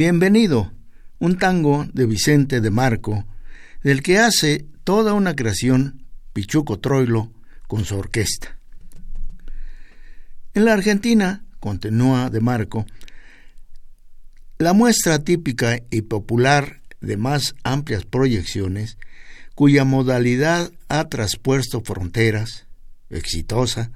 Bienvenido, 0.00 0.72
un 1.18 1.36
tango 1.36 1.86
de 1.92 2.06
Vicente 2.06 2.62
de 2.62 2.70
Marco, 2.70 3.26
del 3.82 4.02
que 4.02 4.16
hace 4.16 4.64
toda 4.82 5.12
una 5.12 5.36
creación 5.36 6.06
Pichuco 6.32 6.78
Troilo 6.78 7.30
con 7.68 7.84
su 7.84 7.98
orquesta. 7.98 8.56
En 10.54 10.64
la 10.64 10.72
Argentina, 10.72 11.44
continúa 11.58 12.30
de 12.30 12.40
Marco, 12.40 12.86
la 14.56 14.72
muestra 14.72 15.18
típica 15.18 15.80
y 15.90 16.00
popular 16.00 16.80
de 17.02 17.18
más 17.18 17.54
amplias 17.62 18.06
proyecciones, 18.06 18.96
cuya 19.54 19.84
modalidad 19.84 20.72
ha 20.88 21.10
traspuesto 21.10 21.82
fronteras, 21.82 22.66
exitosa, 23.10 23.90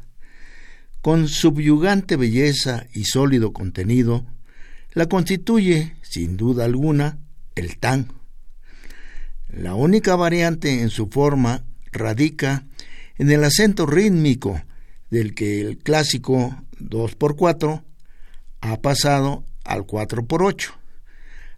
con 1.00 1.28
subyugante 1.28 2.16
belleza 2.16 2.84
y 2.92 3.04
sólido 3.06 3.54
contenido, 3.54 4.26
la 4.94 5.06
constituye, 5.06 5.96
sin 6.02 6.36
duda 6.36 6.64
alguna, 6.64 7.18
el 7.54 7.78
tango. 7.78 8.14
La 9.48 9.74
única 9.74 10.16
variante 10.16 10.80
en 10.80 10.90
su 10.90 11.08
forma 11.08 11.64
radica 11.92 12.64
en 13.18 13.30
el 13.30 13.44
acento 13.44 13.86
rítmico 13.86 14.62
del 15.10 15.34
que 15.34 15.60
el 15.60 15.78
clásico 15.78 16.64
2x4 16.80 17.84
ha 18.60 18.80
pasado 18.80 19.44
al 19.64 19.86
4x8, 19.86 20.72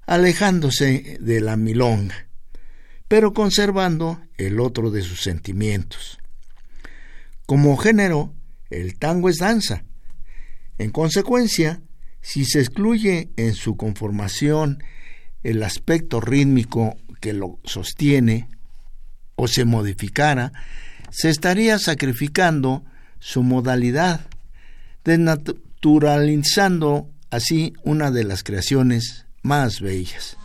alejándose 0.07 1.19
de 1.21 1.41
la 1.41 1.57
milonga, 1.57 2.29
pero 3.09 3.33
conservando 3.33 4.21
el 4.37 4.61
otro 4.61 4.91
de 4.91 5.03
sus 5.03 5.23
sentimientos. 5.23 6.19
Como 7.47 7.77
género, 7.77 8.35
el 8.71 8.99
tango 8.99 9.29
es 9.29 9.37
danza. 9.37 9.85
En 10.79 10.91
consecuencia, 10.91 11.81
si 12.27 12.45
se 12.45 12.59
excluye 12.59 13.31
en 13.37 13.55
su 13.55 13.77
conformación 13.77 14.83
el 15.45 15.63
aspecto 15.63 16.21
rítmico 16.21 16.97
que 17.21 17.33
lo 17.33 17.61
sostiene 17.63 18.49
o 19.37 19.47
se 19.47 19.65
modificara, 19.65 20.51
se 21.13 21.31
estaría 21.31 21.79
sacrificando 21.79 22.85
su 23.21 23.45
modalidad, 23.45 24.27
desnaturalizando 25.05 27.09
así 27.31 27.75
una 27.85 28.11
de 28.11 28.25
las 28.25 28.43
creaciones 28.43 29.27
más 29.43 29.81
bellas. 29.81 30.37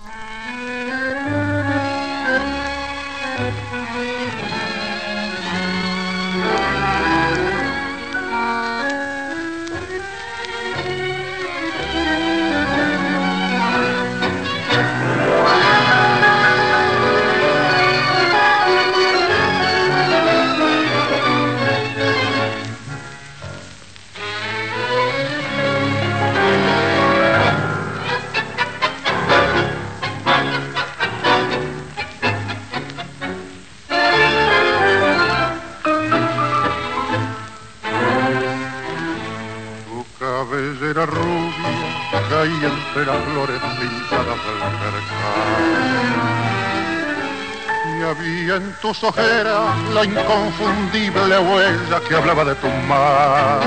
En 48.56 48.74
tus 48.82 49.04
ojeras 49.04 49.78
la 49.94 50.04
inconfundible 50.04 51.40
huella 51.40 52.02
que 52.08 52.16
hablaba 52.16 52.44
de 52.44 52.56
tu 52.56 52.68
mar. 52.88 53.62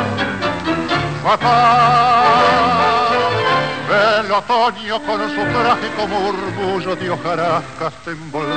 Fatal, 1.22 1.54
el 4.20 4.30
otoño 4.30 5.02
con 5.02 5.20
su 5.30 5.42
trágico 5.52 6.06
murmullo 6.06 6.96
de 6.96 7.10
hojarascas 7.10 7.94
te 8.04 8.10
envolvió 8.10 8.54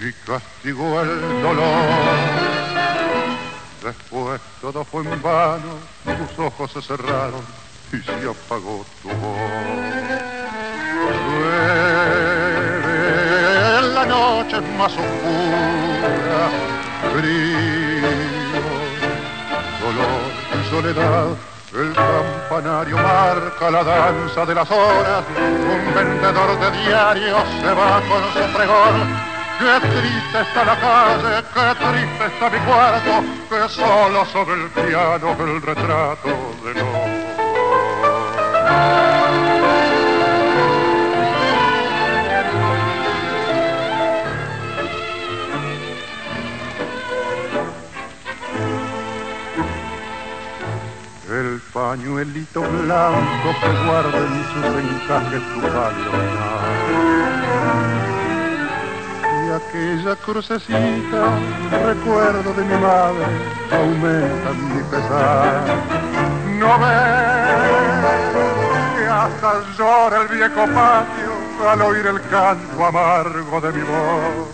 y 0.00 0.12
castigó 0.26 1.00
el 1.02 1.42
dolor. 1.42 1.84
Después 3.82 4.40
todo 4.60 4.84
fue 4.84 5.02
en 5.02 5.22
vano, 5.22 5.78
tus 6.04 6.38
ojos 6.38 6.72
se 6.72 6.82
cerraron 6.82 7.44
y 7.92 7.98
se 7.98 8.28
apagó 8.28 8.86
tu 9.02 9.08
voz. 9.08 10.30
La 14.00 14.06
noche 14.06 14.58
más 14.78 14.92
oscura, 14.92 16.48
frío, 17.12 18.08
dolor 19.78 20.22
y 20.56 20.70
soledad. 20.70 21.28
El 21.74 21.92
campanario 21.92 22.96
marca 22.96 23.70
la 23.70 23.84
danza 23.84 24.46
de 24.46 24.54
las 24.54 24.70
horas, 24.70 25.22
un 25.36 25.94
vendedor 25.94 26.58
de 26.60 26.70
diarios 26.80 27.42
se 27.60 27.72
va 27.74 28.00
con 28.08 28.22
su 28.32 28.52
pregón 28.56 29.20
Qué 29.58 29.80
triste 29.86 30.40
está 30.40 30.64
la 30.64 30.80
calle, 30.80 31.44
qué 31.52 31.74
triste 31.84 32.24
está 32.24 32.48
mi 32.48 32.58
cuarto, 32.60 33.22
que 33.50 33.68
solo 33.68 34.24
sobre 34.24 34.54
el 34.62 34.70
piano 34.70 35.36
el 35.38 35.60
retrato 35.60 36.28
de 36.64 36.74
no. 36.74 37.20
Pañuelito 51.90 52.60
blanco 52.60 53.48
que 53.60 53.70
guarda 53.84 54.18
en 54.18 54.44
sus 54.52 54.66
encajes 54.78 55.42
tu 55.52 55.60
Y 59.34 59.36
aquella 59.58 60.14
crucecita, 60.24 61.22
recuerdo 61.84 62.48
de 62.54 62.62
mi 62.64 62.78
madre, 62.80 63.26
aumenta 63.72 64.48
mi 64.52 64.82
pesar. 64.84 65.64
No 66.60 66.72
ves 66.78 67.72
que 68.96 69.04
hasta 69.08 69.50
llora 69.76 70.16
el 70.22 70.28
viejo 70.28 70.62
patio 70.72 71.32
al 71.68 71.80
oír 71.82 72.06
el 72.06 72.20
canto 72.28 72.86
amargo 72.86 73.60
de 73.60 73.72
mi 73.72 73.82
voz 73.82 74.48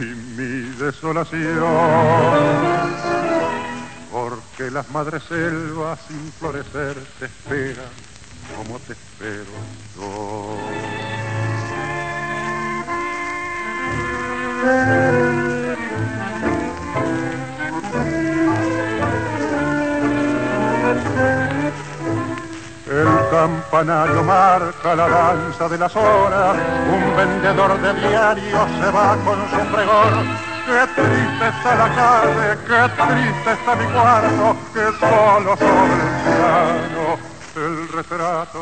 y 0.00 0.02
mi 0.36 0.68
desolación 0.76 1.64
que 4.56 4.70
las 4.70 4.88
madres 4.90 5.22
selvas 5.24 5.98
sin 6.08 6.32
florecer 6.32 6.96
te 7.18 7.26
esperan 7.26 7.84
como 8.56 8.78
te 8.80 8.92
espero 8.94 9.44
yo. 9.96 10.56
El 22.88 23.30
campanario 23.30 24.22
marca 24.22 24.94
la 24.94 25.08
danza 25.08 25.68
de 25.68 25.78
las 25.78 25.94
horas, 25.94 26.56
un 26.88 27.16
vendedor 27.16 27.80
de 27.82 28.08
diarios 28.08 28.70
se 28.80 28.90
va 28.90 29.16
con 29.24 29.38
su 29.50 29.74
pregón 29.74 30.45
Qué 30.66 30.72
triste 30.96 31.46
está 31.48 31.74
la 31.76 31.88
calle, 31.94 32.58
qué 32.66 32.82
triste 32.98 33.50
está 33.52 33.76
mi 33.76 33.86
cuarto, 33.92 34.56
que 34.74 34.84
solo 34.98 35.56
sobre 35.56 35.94
el 35.94 36.10
piano 36.24 37.36
el 37.56 37.88
retrato 37.88 38.60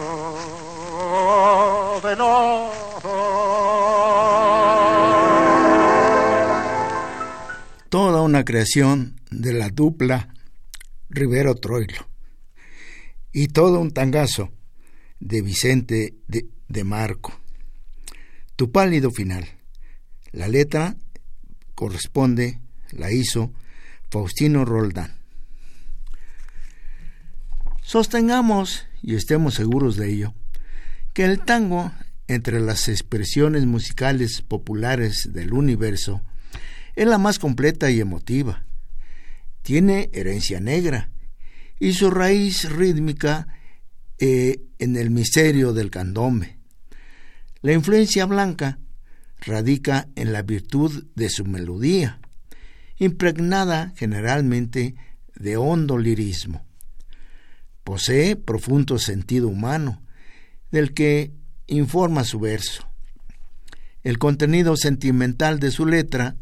de 2.03 2.17
los 2.17 2.75
Toda 7.89 8.21
una 8.21 8.45
creación 8.45 9.19
de 9.31 9.55
la 9.55 9.71
dupla 9.71 10.29
Rivero 11.09 11.55
Troilo 11.55 12.07
y 13.33 13.49
todo 13.49 13.81
un 13.81 13.93
tangazo 13.93 14.53
de 15.21 15.41
Vicente 15.41 16.15
de, 16.29 16.49
de 16.69 16.85
Marco. 16.85 17.33
Tu 18.57 18.71
pálido 18.71 19.11
final. 19.11 19.49
La 20.33 20.49
letra 20.49 20.97
corresponde, 21.75 22.61
la 22.93 23.13
hizo 23.13 23.53
Faustino 24.11 24.65
Roldán. 24.65 25.15
Sostengamos, 27.83 28.87
y 29.03 29.15
estemos 29.15 29.55
seguros 29.55 29.97
de 29.97 30.11
ello, 30.11 30.35
que 31.13 31.25
el 31.25 31.45
tango, 31.45 31.93
entre 32.29 32.61
las 32.61 32.89
expresiones 32.89 33.67
musicales 33.67 34.41
populares 34.41 35.31
del 35.33 35.53
universo, 35.53 36.23
es 36.97 37.07
la 37.07 37.19
más 37.19 37.39
completa 37.39 37.91
y 37.91 38.01
emotiva. 38.01 38.65
Tiene 39.63 40.11
herencia 40.13 40.61
negra 40.61 41.11
y 41.79 41.93
su 41.93 42.11
raíz 42.11 42.71
rítmica 42.71 43.49
eh, 44.19 44.63
en 44.79 44.97
el 44.97 45.11
misterio 45.11 45.73
del 45.73 45.91
candombe. 45.91 46.57
La 47.63 47.73
influencia 47.73 48.27
blanca 48.27 48.79
radica 49.47 50.09
en 50.15 50.33
la 50.33 50.43
virtud 50.43 51.05
de 51.15 51.29
su 51.29 51.45
melodía, 51.45 52.21
impregnada 52.99 53.93
generalmente 53.97 54.95
de 55.35 55.57
hondo 55.57 55.99
lirismo. 55.99 56.65
Posee 57.83 58.37
profundo 58.37 58.99
sentido 58.99 59.49
humano, 59.49 60.03
del 60.71 60.95
que 60.95 61.33
informa 61.67 62.25
su 62.25 62.41
verso. 62.41 62.89
El 64.03 64.19
contenido 64.19 64.77
sentimental 64.77 65.61
de 65.61 65.71
su 65.71 65.87
letra, 65.87 66.37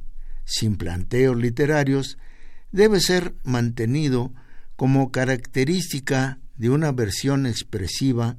sin 0.44 0.76
planteos 0.76 1.36
literarios, 1.36 2.18
debe 2.70 3.00
ser 3.00 3.34
mantenido 3.44 4.32
como 4.76 5.12
característica 5.12 6.40
de 6.56 6.70
una 6.70 6.92
versión 6.92 7.46
expresiva 7.46 8.36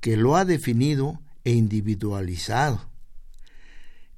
que 0.00 0.16
lo 0.16 0.36
ha 0.36 0.44
definido 0.44 1.20
e 1.44 1.52
individualizado. 1.52 2.89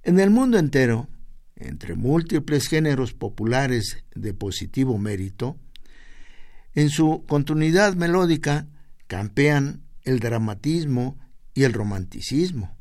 En 0.03 0.19
el 0.19 0.31
mundo 0.31 0.59
entero, 0.59 1.09
entre 1.57 1.95
múltiples 1.95 2.67
géneros 2.67 3.13
populares 3.13 4.05
de 4.15 4.35
positivo 4.35 4.99
mérito, 4.99 5.57
en 6.75 6.91
su 6.91 7.25
continuidad 7.29 7.95
melódica 7.95 8.67
campean 9.07 9.83
el 10.03 10.19
dramatismo 10.19 11.19
y 11.55 11.65
el 11.65 11.73
romanticismo. 11.73 12.75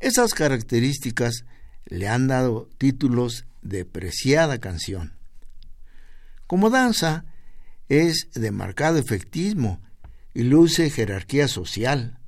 Esas 0.00 0.34
características 0.34 1.44
le 1.86 2.08
han 2.08 2.26
dado 2.26 2.68
títulos 2.78 3.46
de 3.62 3.84
preciada 3.84 4.58
canción. 4.58 5.14
Como 6.46 6.70
danza, 6.70 7.24
es 7.88 8.30
de 8.34 8.50
marcado 8.50 8.98
efectismo 8.98 9.80
y 10.32 10.42
luce 10.42 10.90
jerarquía 10.90 11.48
social. 11.48 12.18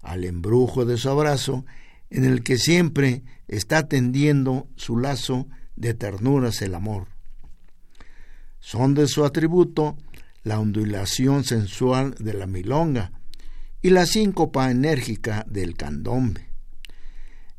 Al 0.00 0.24
embrujo 0.24 0.84
de 0.84 0.96
su 0.96 1.10
abrazo 1.10 1.66
en 2.10 2.24
el 2.24 2.42
que 2.42 2.58
siempre 2.58 3.22
está 3.46 3.88
tendiendo 3.88 4.68
su 4.76 4.98
lazo 4.98 5.48
de 5.76 5.94
ternuras 5.94 6.62
el 6.62 6.74
amor. 6.74 7.08
Son 8.60 8.94
de 8.94 9.06
su 9.06 9.24
atributo 9.24 9.96
la 10.42 10.60
ondulación 10.60 11.44
sensual 11.44 12.14
de 12.18 12.34
la 12.34 12.46
milonga 12.46 13.12
y 13.82 13.90
la 13.90 14.06
síncopa 14.06 14.70
enérgica 14.70 15.44
del 15.48 15.76
candombe. 15.76 16.48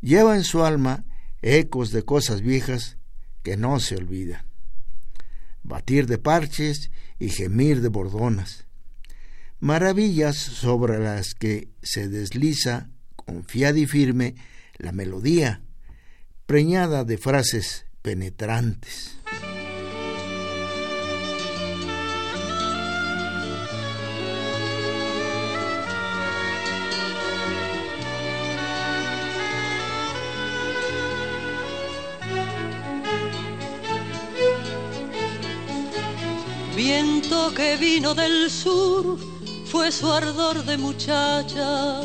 Lleva 0.02 0.36
en 0.36 0.44
su 0.44 0.64
alma 0.64 1.06
ecos 1.42 1.92
de 1.92 2.04
cosas 2.04 2.42
viejas 2.42 2.98
que 3.44 3.58
no 3.58 3.80
se 3.80 3.96
olvidan. 3.96 4.46
Batir 5.64 6.08
de 6.08 6.18
parches 6.18 6.92
y 7.20 7.30
gemir 7.30 7.82
de 7.82 7.90
bordonas. 7.90 8.66
Maravillas 9.60 10.38
sobre 10.38 11.00
las 11.00 11.34
que 11.34 11.70
se 11.82 12.08
desliza 12.08 12.90
confiada 13.30 13.78
y 13.78 13.86
firme 13.86 14.34
la 14.80 14.92
melodía, 14.92 15.62
preñada 16.48 17.04
de 17.04 17.20
frases 17.20 17.86
penetrantes. 18.02 19.18
Viento 36.76 37.54
que 37.54 37.78
vino 37.78 38.16
del 38.16 38.50
sur 38.50 39.20
fue 39.66 39.92
su 39.92 40.12
ardor 40.12 40.66
de 40.66 40.78
muchacha 40.80 42.02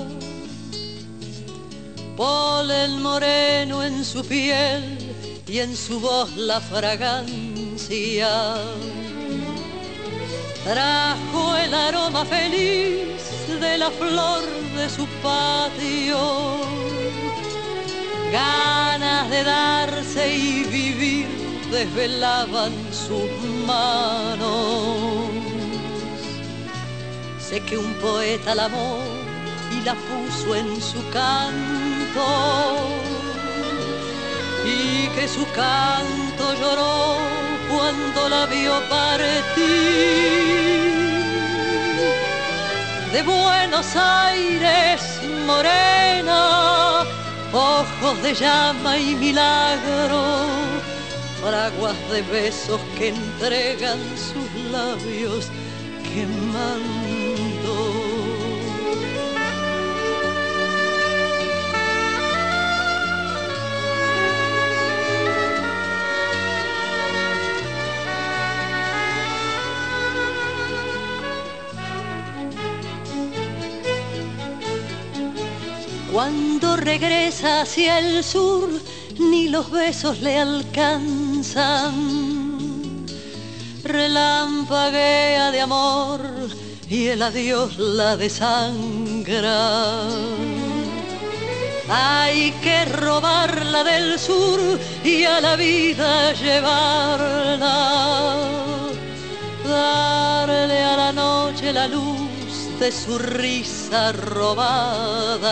polen 2.17 3.03
moreno 3.03 3.83
en 3.83 4.05
su 4.05 4.25
piel 4.25 4.99
y 5.47 5.59
en 5.59 5.77
su 5.77 6.01
voz 6.01 6.37
la 6.37 6.61
fragancia. 6.61 8.29
Trajo 10.65 11.57
el 11.57 11.75
aroma 11.75 12.25
feliz 12.25 13.21
de 13.61 13.79
la 13.79 13.91
flor 13.91 14.43
de 14.77 14.89
su 14.89 15.07
patio, 15.23 16.59
ganas 18.33 19.31
de 19.31 19.45
darse 19.45 20.37
y 20.37 20.65
vivir 20.65 21.45
desvelaban 21.71 22.73
sus 22.93 23.31
manos. 23.67 25.29
Sé 27.39 27.61
que 27.61 27.77
un 27.77 27.93
poeta 27.95 28.55
la 28.55 28.67
amó 28.67 28.99
y 29.73 29.85
la 29.85 29.95
puso 29.95 30.55
en 30.55 30.81
su 30.81 31.01
canto 31.11 31.84
y 34.65 35.09
que 35.09 35.29
su 35.29 35.45
canto 35.53 36.55
lloró 36.61 37.17
cuando 37.71 38.29
la 38.29 38.47
vio 38.47 38.81
partir. 38.89 39.65
De 43.13 43.23
Buenos 43.23 43.97
Aires, 43.97 45.01
morena, 45.47 47.05
ojos 47.53 48.23
de 48.23 48.35
llama 48.35 48.97
y 48.99 49.15
milagro, 49.17 50.47
fraguas 51.41 51.97
de 52.11 52.23
besos 52.23 52.81
que 52.97 53.09
entregan 53.09 53.99
sus 54.17 54.49
labios 54.73 55.47
quemando. 56.03 57.14
Cuando 76.15 76.77
regresa 76.77 77.63
hacia 77.63 77.99
el 77.99 78.23
sur, 78.23 78.69
ni 79.19 79.49
los 79.49 79.69
besos 79.69 80.21
le 80.21 80.39
alcanzan. 80.39 81.93
Relampaguea 83.83 85.51
de 85.51 85.61
amor 85.61 86.21
y 86.89 87.09
el 87.09 87.21
adiós 87.21 87.77
la 87.79 88.17
desangra. 88.17 90.03
Hay 91.89 92.53
que 92.63 92.85
robarla 92.85 93.83
del 93.83 94.17
sur 94.17 94.61
y 95.03 95.25
a 95.25 95.41
la 95.41 95.57
vida 95.57 96.33
llevarla. 96.35 97.75
Darle 99.67 100.81
a 100.81 100.97
la 100.97 101.13
noche 101.13 101.73
la 101.73 101.89
luz 101.89 102.14
de 102.79 102.91
su 102.91 103.19
risa 103.19 104.13
robada. 104.13 105.49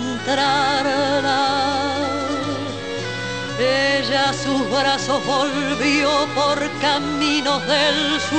Ella 3.59 4.34
sus 4.34 4.70
brazos 4.70 5.26
volvió 5.26 6.09
por 6.36 6.57
caminos 6.80 7.61
del 7.68 8.20
sur. 8.30 8.38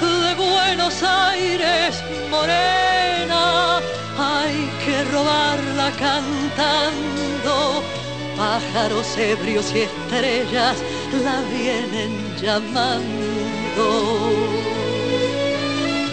De 0.00 0.34
Buenos 0.34 1.02
Aires, 1.02 2.02
morena, 2.30 3.80
hay 4.18 4.70
que 4.84 5.04
robarla 5.04 5.90
cantando 5.98 7.82
pájaros 8.38 9.18
ebrios 9.18 9.74
y 9.74 9.80
estrellas 9.80 10.76
la 11.24 11.42
vienen 11.50 12.12
llamando. 12.40 13.86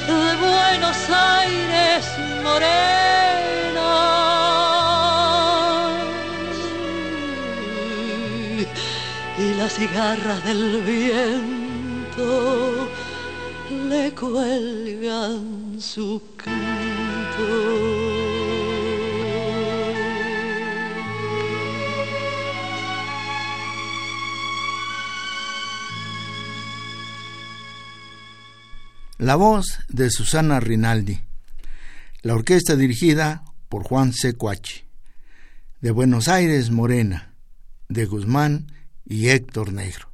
De 0.07 0.21
Buenos 0.45 0.99
Aires, 1.09 2.05
morena. 2.43 3.91
Y 9.37 9.53
las 9.59 9.73
cigarras 9.73 10.43
del 10.45 10.81
viento 10.81 12.29
le 13.89 14.11
cuelgan 14.13 15.79
su 15.79 16.21
canto. 16.37 17.84
La 29.17 29.37
voz 29.37 29.79
de 29.87 30.09
Susana 30.09 30.59
Rinaldi. 30.59 31.21
La 32.21 32.35
orquesta 32.35 32.75
dirigida 32.75 33.45
por 33.69 33.83
Juan 33.83 34.11
Secuachi. 34.11 34.83
De 35.79 35.91
Buenos 35.91 36.27
Aires, 36.27 36.69
Morena. 36.69 37.33
De 37.87 38.07
Guzmán 38.07 38.73
y 39.05 39.29
Héctor 39.29 39.71
Negro. 39.71 40.11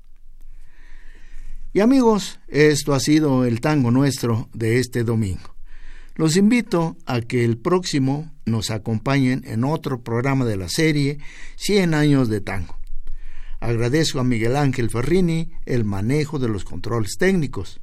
Y 1.73 1.79
amigos, 1.79 2.39
esto 2.47 2.93
ha 2.93 2.99
sido 2.99 3.43
el 3.43 3.59
tango 3.59 3.89
nuestro 3.89 4.49
de 4.53 4.77
este 4.77 5.03
domingo. 5.03 5.55
Los 6.13 6.37
invito 6.37 6.95
a 7.07 7.21
que 7.21 7.43
el 7.43 7.57
próximo 7.57 8.31
nos 8.45 8.69
acompañen 8.69 9.41
en 9.47 9.63
otro 9.63 10.03
programa 10.03 10.45
de 10.45 10.57
la 10.57 10.69
serie 10.69 11.17
100 11.55 11.95
años 11.95 12.29
de 12.29 12.41
tango. 12.41 12.77
Agradezco 13.61 14.19
a 14.19 14.23
Miguel 14.23 14.55
Ángel 14.55 14.91
Ferrini 14.91 15.53
el 15.65 15.85
manejo 15.85 16.37
de 16.37 16.49
los 16.49 16.63
controles 16.63 17.17
técnicos. 17.17 17.81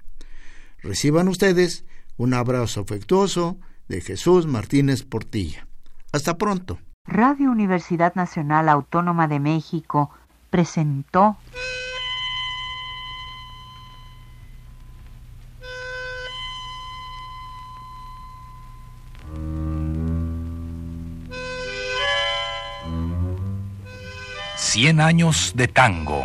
Reciban 0.83 1.29
ustedes 1.29 1.85
un 2.17 2.35
abrazo 2.35 2.81
afectuoso 2.81 3.59
de 3.89 4.01
Jesús 4.01 4.47
Martínez 4.47 5.03
Portilla. 5.03 5.67
Hasta 6.13 6.39
pronto. 6.39 6.79
Radio 7.07 7.51
Universidad 7.51 8.15
Nacional 8.15 8.69
Autónoma 8.69 9.29
de 9.29 9.41
México 9.41 10.11
presentó 10.51 11.37
Cien 24.57 25.01
años 25.01 25.53
de 25.57 25.67
tango. 25.67 26.25